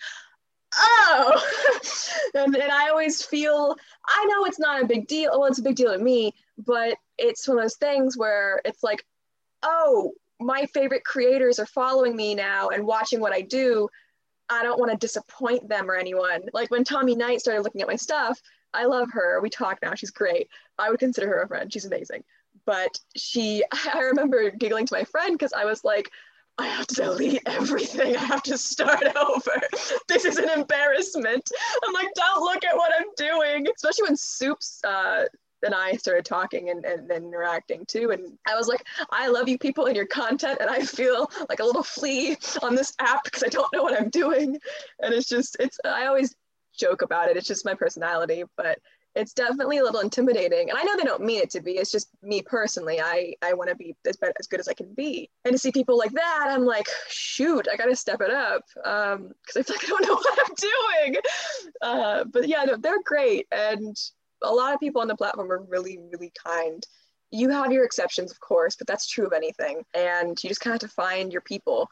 oh, 0.78 1.42
and, 2.34 2.54
and 2.54 2.70
I 2.70 2.88
always 2.90 3.22
feel, 3.22 3.76
I 4.06 4.24
know 4.26 4.44
it's 4.44 4.58
not 4.58 4.82
a 4.82 4.86
big 4.86 5.06
deal. 5.06 5.30
Well, 5.32 5.48
it's 5.48 5.58
a 5.58 5.62
big 5.62 5.76
deal 5.76 5.92
to 5.92 5.98
me, 5.98 6.32
but 6.58 6.96
it's 7.18 7.46
one 7.48 7.58
of 7.58 7.64
those 7.64 7.76
things 7.76 8.16
where 8.16 8.60
it's 8.64 8.82
like, 8.82 9.04
oh, 9.62 10.12
my 10.38 10.66
favorite 10.66 11.04
creators 11.04 11.58
are 11.58 11.66
following 11.66 12.14
me 12.14 12.34
now 12.34 12.68
and 12.68 12.86
watching 12.86 13.20
what 13.20 13.32
I 13.32 13.40
do. 13.40 13.88
I 14.48 14.62
don't 14.62 14.78
want 14.78 14.92
to 14.92 14.98
disappoint 14.98 15.68
them 15.68 15.90
or 15.90 15.96
anyone. 15.96 16.42
Like 16.52 16.70
when 16.70 16.84
Tommy 16.84 17.16
Knight 17.16 17.40
started 17.40 17.62
looking 17.62 17.80
at 17.80 17.88
my 17.88 17.96
stuff, 17.96 18.40
I 18.72 18.84
love 18.84 19.08
her. 19.12 19.40
We 19.40 19.50
talk 19.50 19.78
now. 19.82 19.94
She's 19.94 20.10
great. 20.10 20.48
I 20.78 20.90
would 20.90 21.00
consider 21.00 21.28
her 21.28 21.42
a 21.42 21.48
friend. 21.48 21.72
She's 21.72 21.86
amazing. 21.86 22.22
But 22.66 22.98
she, 23.16 23.64
I 23.94 24.00
remember 24.00 24.50
giggling 24.50 24.86
to 24.86 24.94
my 24.94 25.04
friend 25.04 25.38
because 25.38 25.52
I 25.52 25.64
was 25.64 25.84
like, 25.84 26.10
I 26.58 26.66
have 26.68 26.86
to 26.88 26.94
delete 26.94 27.42
everything. 27.44 28.16
I 28.16 28.24
have 28.24 28.42
to 28.44 28.56
start 28.56 29.04
over. 29.16 29.60
This 30.08 30.24
is 30.24 30.38
an 30.38 30.48
embarrassment. 30.50 31.50
I'm 31.84 31.92
like, 31.92 32.08
don't 32.14 32.40
look 32.40 32.64
at 32.64 32.76
what 32.76 32.92
I'm 32.98 33.08
doing. 33.16 33.66
Especially 33.74 34.04
when 34.04 34.16
Soups 34.16 34.80
uh, 34.84 35.24
and 35.62 35.74
I 35.74 35.92
started 35.96 36.24
talking 36.24 36.70
and, 36.70 36.84
and, 36.84 37.10
and, 37.10 37.26
interacting 37.26 37.84
too. 37.86 38.10
And 38.10 38.38
I 38.46 38.56
was 38.56 38.68
like, 38.68 38.84
I 39.10 39.28
love 39.28 39.48
you 39.48 39.58
people 39.58 39.86
and 39.86 39.96
your 39.96 40.06
content. 40.06 40.58
And 40.60 40.70
I 40.70 40.80
feel 40.80 41.30
like 41.48 41.60
a 41.60 41.64
little 41.64 41.82
flea 41.82 42.36
on 42.62 42.74
this 42.74 42.94
app 43.00 43.24
because 43.24 43.42
I 43.42 43.48
don't 43.48 43.72
know 43.72 43.82
what 43.82 43.98
I'm 43.98 44.10
doing. 44.10 44.58
And 45.00 45.14
it's 45.14 45.28
just, 45.28 45.56
it's, 45.60 45.78
I 45.84 46.06
always 46.06 46.34
joke 46.78 47.02
about 47.02 47.28
it. 47.28 47.36
It's 47.36 47.48
just 47.48 47.64
my 47.64 47.74
personality, 47.74 48.44
but 48.56 48.78
it's 49.16 49.32
definitely 49.32 49.78
a 49.78 49.82
little 49.82 50.00
intimidating. 50.00 50.68
And 50.68 50.78
I 50.78 50.82
know 50.82 50.94
they 50.94 51.02
don't 51.02 51.24
mean 51.24 51.40
it 51.40 51.48
to 51.50 51.62
be. 51.62 51.72
It's 51.72 51.90
just 51.90 52.10
me 52.22 52.42
personally. 52.42 53.00
I, 53.00 53.34
I 53.42 53.54
want 53.54 53.70
to 53.70 53.74
be 53.74 53.96
as, 54.06 54.18
as 54.38 54.46
good 54.46 54.60
as 54.60 54.68
I 54.68 54.74
can 54.74 54.92
be. 54.92 55.30
And 55.46 55.52
to 55.52 55.58
see 55.58 55.72
people 55.72 55.96
like 55.96 56.12
that, 56.12 56.48
I'm 56.50 56.66
like, 56.66 56.86
shoot, 57.08 57.66
I 57.72 57.76
got 57.76 57.86
to 57.86 57.96
step 57.96 58.20
it 58.20 58.30
up 58.30 58.62
because 58.74 59.16
um, 59.16 59.32
I 59.56 59.62
feel 59.62 59.74
like 59.74 59.84
I 59.84 59.88
don't 59.88 60.06
know 60.06 60.14
what 60.14 60.38
I'm 60.46 60.54
doing. 60.54 61.22
Uh, 61.80 62.24
but 62.24 62.46
yeah, 62.46 62.64
no, 62.64 62.76
they're 62.76 63.02
great. 63.04 63.46
And 63.50 63.96
a 64.42 64.52
lot 64.52 64.74
of 64.74 64.80
people 64.80 65.00
on 65.00 65.08
the 65.08 65.16
platform 65.16 65.50
are 65.50 65.64
really, 65.66 65.98
really 66.12 66.32
kind. 66.46 66.86
You 67.30 67.48
have 67.48 67.72
your 67.72 67.84
exceptions, 67.84 68.30
of 68.30 68.38
course, 68.40 68.76
but 68.76 68.86
that's 68.86 69.08
true 69.08 69.26
of 69.26 69.32
anything. 69.32 69.82
And 69.94 70.42
you 70.44 70.50
just 70.50 70.60
kind 70.60 70.74
of 70.74 70.82
have 70.82 70.90
to 70.90 70.94
find 70.94 71.32
your 71.32 71.42
people. 71.42 71.88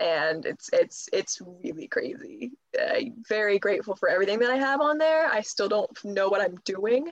And 0.00 0.46
it's 0.46 0.70
it's 0.72 1.08
it's 1.12 1.40
really 1.64 1.88
crazy. 1.88 2.52
I'm 2.80 3.22
very 3.28 3.58
grateful 3.58 3.96
for 3.96 4.08
everything 4.08 4.38
that 4.40 4.50
I 4.50 4.56
have 4.56 4.80
on 4.80 4.98
there. 4.98 5.26
I 5.26 5.40
still 5.40 5.68
don't 5.68 5.90
know 6.04 6.28
what 6.28 6.40
I'm 6.40 6.56
doing. 6.64 7.10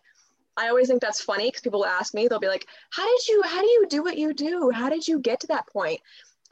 I 0.56 0.68
always 0.68 0.88
think 0.88 1.02
that's 1.02 1.20
funny 1.20 1.48
because 1.48 1.60
people 1.60 1.84
ask 1.84 2.14
me, 2.14 2.28
they'll 2.28 2.38
be 2.38 2.46
like, 2.46 2.66
"How 2.90 3.04
did 3.04 3.28
you? 3.28 3.42
How 3.42 3.60
do 3.60 3.66
you 3.66 3.86
do 3.88 4.02
what 4.02 4.16
you 4.16 4.32
do? 4.32 4.70
How 4.70 4.88
did 4.88 5.06
you 5.06 5.18
get 5.18 5.40
to 5.40 5.48
that 5.48 5.66
point?" 5.66 6.00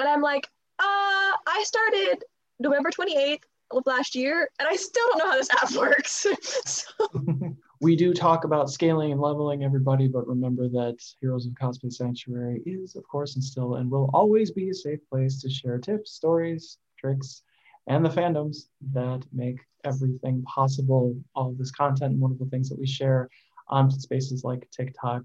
And 0.01 0.09
I'm 0.09 0.21
like, 0.23 0.49
"Uh, 0.79 1.33
I 1.47 1.63
started 1.65 2.25
November 2.59 2.91
28th 2.91 3.45
of 3.71 3.83
last 3.87 4.15
year, 4.15 4.49
and 4.59 4.69
I 4.69 4.77
still 4.77 5.07
don't 5.11 5.19
know 5.19 5.31
how 5.31 5.37
this 5.37 5.51
app 5.51 5.73
works." 5.77 6.27
so 6.65 6.93
we 7.81 7.97
do 7.97 8.13
talk 8.15 8.45
about 8.45 8.71
scaling 8.71 9.13
and 9.13 9.21
leveling 9.21 9.65
everybody, 9.65 10.09
but 10.09 10.27
remember 10.27 10.69
that 10.69 10.99
Heroes 11.21 11.47
of 11.47 11.53
Cosplay 11.55 11.93
Sanctuary 11.93 12.63
is, 12.67 12.97
of 12.97 13.07
course, 13.09 13.35
and 13.35 13.45
still 13.45 13.77
and 13.77 13.91
will 13.91 14.11
always 14.15 14.51
be 14.51 14.71
a 14.71 14.75
safe 14.75 15.01
place 15.09 15.41
to 15.43 15.51
share 15.51 15.79
tips, 15.79 16.13
stories, 16.13 16.79
tricks, 16.99 17.43
and 17.87 18.05
the 18.05 18.09
fandoms 18.09 18.69
that 18.93 19.25
make 19.33 19.59
everything 19.85 20.43
possible. 20.43 21.15
All 21.35 21.51
of 21.51 21.59
this 21.59 21.71
content 21.71 22.13
and 22.13 22.21
wonderful 22.21 22.49
things 22.51 22.69
that 22.69 22.79
we 22.79 22.87
share 22.87 23.29
on 23.69 23.91
spaces 23.91 24.45
like 24.45 24.69
TikTok, 24.71 25.23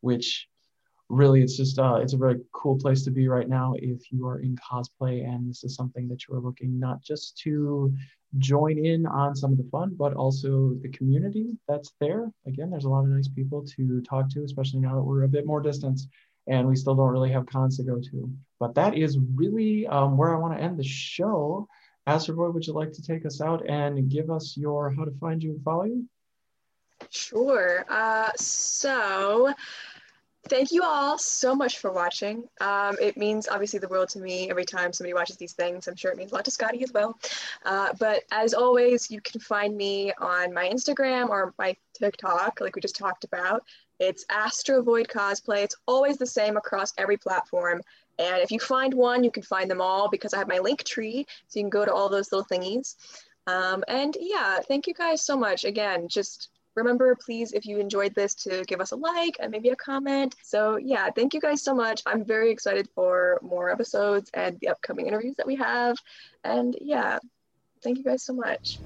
which 0.00 0.48
really 1.08 1.42
it's 1.42 1.56
just 1.56 1.78
uh, 1.78 1.98
it's 2.02 2.12
a 2.12 2.18
really 2.18 2.40
cool 2.52 2.78
place 2.78 3.02
to 3.04 3.10
be 3.10 3.28
right 3.28 3.48
now 3.48 3.74
if 3.78 4.12
you 4.12 4.26
are 4.26 4.40
in 4.40 4.56
cosplay 4.56 5.26
and 5.26 5.48
this 5.48 5.64
is 5.64 5.74
something 5.74 6.06
that 6.08 6.26
you 6.26 6.34
are 6.34 6.40
looking 6.40 6.78
not 6.78 7.02
just 7.02 7.38
to 7.38 7.92
join 8.36 8.84
in 8.84 9.06
on 9.06 9.34
some 9.34 9.52
of 9.52 9.58
the 9.58 9.68
fun, 9.70 9.94
but 9.98 10.12
also 10.12 10.74
the 10.82 10.90
community 10.90 11.56
that's 11.66 11.94
there. 11.98 12.30
Again, 12.46 12.70
there's 12.70 12.84
a 12.84 12.88
lot 12.88 13.04
of 13.04 13.08
nice 13.08 13.28
people 13.28 13.64
to 13.76 14.02
talk 14.02 14.28
to, 14.30 14.44
especially 14.44 14.80
now 14.80 14.96
that 14.96 15.02
we're 15.02 15.22
a 15.22 15.28
bit 15.28 15.46
more 15.46 15.62
distance 15.62 16.06
and 16.46 16.66
we 16.66 16.76
still 16.76 16.94
don't 16.94 17.10
really 17.10 17.30
have 17.30 17.46
cons 17.46 17.76
to 17.76 17.84
go 17.84 18.00
to. 18.00 18.30
But 18.58 18.74
that 18.74 18.94
is 18.94 19.18
really 19.34 19.86
um, 19.86 20.16
where 20.16 20.34
I 20.34 20.38
want 20.38 20.56
to 20.56 20.62
end 20.62 20.78
the 20.78 20.84
show. 20.84 21.68
Astrovoid, 22.06 22.54
would 22.54 22.66
you 22.66 22.72
like 22.72 22.92
to 22.92 23.02
take 23.02 23.26
us 23.26 23.40
out 23.40 23.68
and 23.68 24.08
give 24.08 24.30
us 24.30 24.56
your 24.56 24.90
how 24.90 25.04
to 25.04 25.10
find 25.20 25.42
you 25.42 25.50
and 25.50 25.62
follow 25.62 25.84
you? 25.84 26.06
Sure. 27.10 27.84
Uh, 27.88 28.30
so 28.36 29.52
thank 30.48 30.72
you 30.72 30.82
all 30.82 31.18
so 31.18 31.54
much 31.54 31.78
for 31.78 31.92
watching. 31.92 32.44
Um, 32.60 32.96
it 33.00 33.16
means 33.16 33.48
obviously 33.48 33.78
the 33.78 33.88
world 33.88 34.08
to 34.10 34.18
me 34.18 34.50
every 34.50 34.64
time 34.64 34.92
somebody 34.92 35.14
watches 35.14 35.36
these 35.36 35.52
things. 35.52 35.86
I'm 35.86 35.96
sure 35.96 36.10
it 36.10 36.18
means 36.18 36.32
a 36.32 36.34
lot 36.34 36.44
to 36.46 36.50
Scotty 36.50 36.82
as 36.82 36.92
well. 36.92 37.18
Uh, 37.64 37.92
but 37.98 38.24
as 38.32 38.54
always, 38.54 39.10
you 39.10 39.20
can 39.20 39.40
find 39.40 39.76
me 39.76 40.12
on 40.20 40.52
my 40.52 40.68
Instagram 40.68 41.28
or 41.28 41.54
my 41.58 41.76
TikTok, 41.98 42.60
like 42.60 42.74
we 42.74 42.82
just 42.82 42.96
talked 42.96 43.24
about. 43.24 43.64
It's 43.98 44.24
Astrovoid 44.26 45.08
Cosplay. 45.08 45.64
It's 45.64 45.76
always 45.86 46.18
the 46.18 46.26
same 46.26 46.56
across 46.56 46.92
every 46.98 47.16
platform. 47.16 47.82
And 48.18 48.42
if 48.42 48.50
you 48.50 48.60
find 48.60 48.94
one, 48.94 49.24
you 49.24 49.30
can 49.30 49.42
find 49.42 49.70
them 49.70 49.80
all 49.80 50.08
because 50.08 50.34
I 50.34 50.38
have 50.38 50.48
my 50.48 50.58
link 50.58 50.84
tree. 50.84 51.26
So 51.48 51.58
you 51.58 51.64
can 51.64 51.70
go 51.70 51.84
to 51.84 51.92
all 51.92 52.08
those 52.08 52.32
little 52.32 52.46
thingies. 52.46 52.94
Um, 53.46 53.82
and 53.88 54.16
yeah, 54.20 54.58
thank 54.60 54.86
you 54.86 54.94
guys 54.94 55.24
so 55.24 55.36
much. 55.36 55.64
Again, 55.64 56.08
just 56.08 56.50
Remember, 56.78 57.16
please, 57.16 57.52
if 57.52 57.66
you 57.66 57.78
enjoyed 57.78 58.14
this, 58.14 58.34
to 58.34 58.64
give 58.64 58.80
us 58.80 58.92
a 58.92 58.96
like 58.96 59.36
and 59.40 59.50
maybe 59.50 59.70
a 59.70 59.76
comment. 59.76 60.36
So, 60.44 60.76
yeah, 60.76 61.10
thank 61.10 61.34
you 61.34 61.40
guys 61.40 61.60
so 61.62 61.74
much. 61.74 62.02
I'm 62.06 62.24
very 62.24 62.52
excited 62.52 62.88
for 62.94 63.40
more 63.42 63.68
episodes 63.68 64.30
and 64.32 64.56
the 64.60 64.68
upcoming 64.68 65.08
interviews 65.08 65.34
that 65.38 65.46
we 65.46 65.56
have. 65.56 65.96
And 66.44 66.76
yeah, 66.80 67.18
thank 67.82 67.98
you 67.98 68.04
guys 68.04 68.22
so 68.22 68.32
much. 68.32 68.78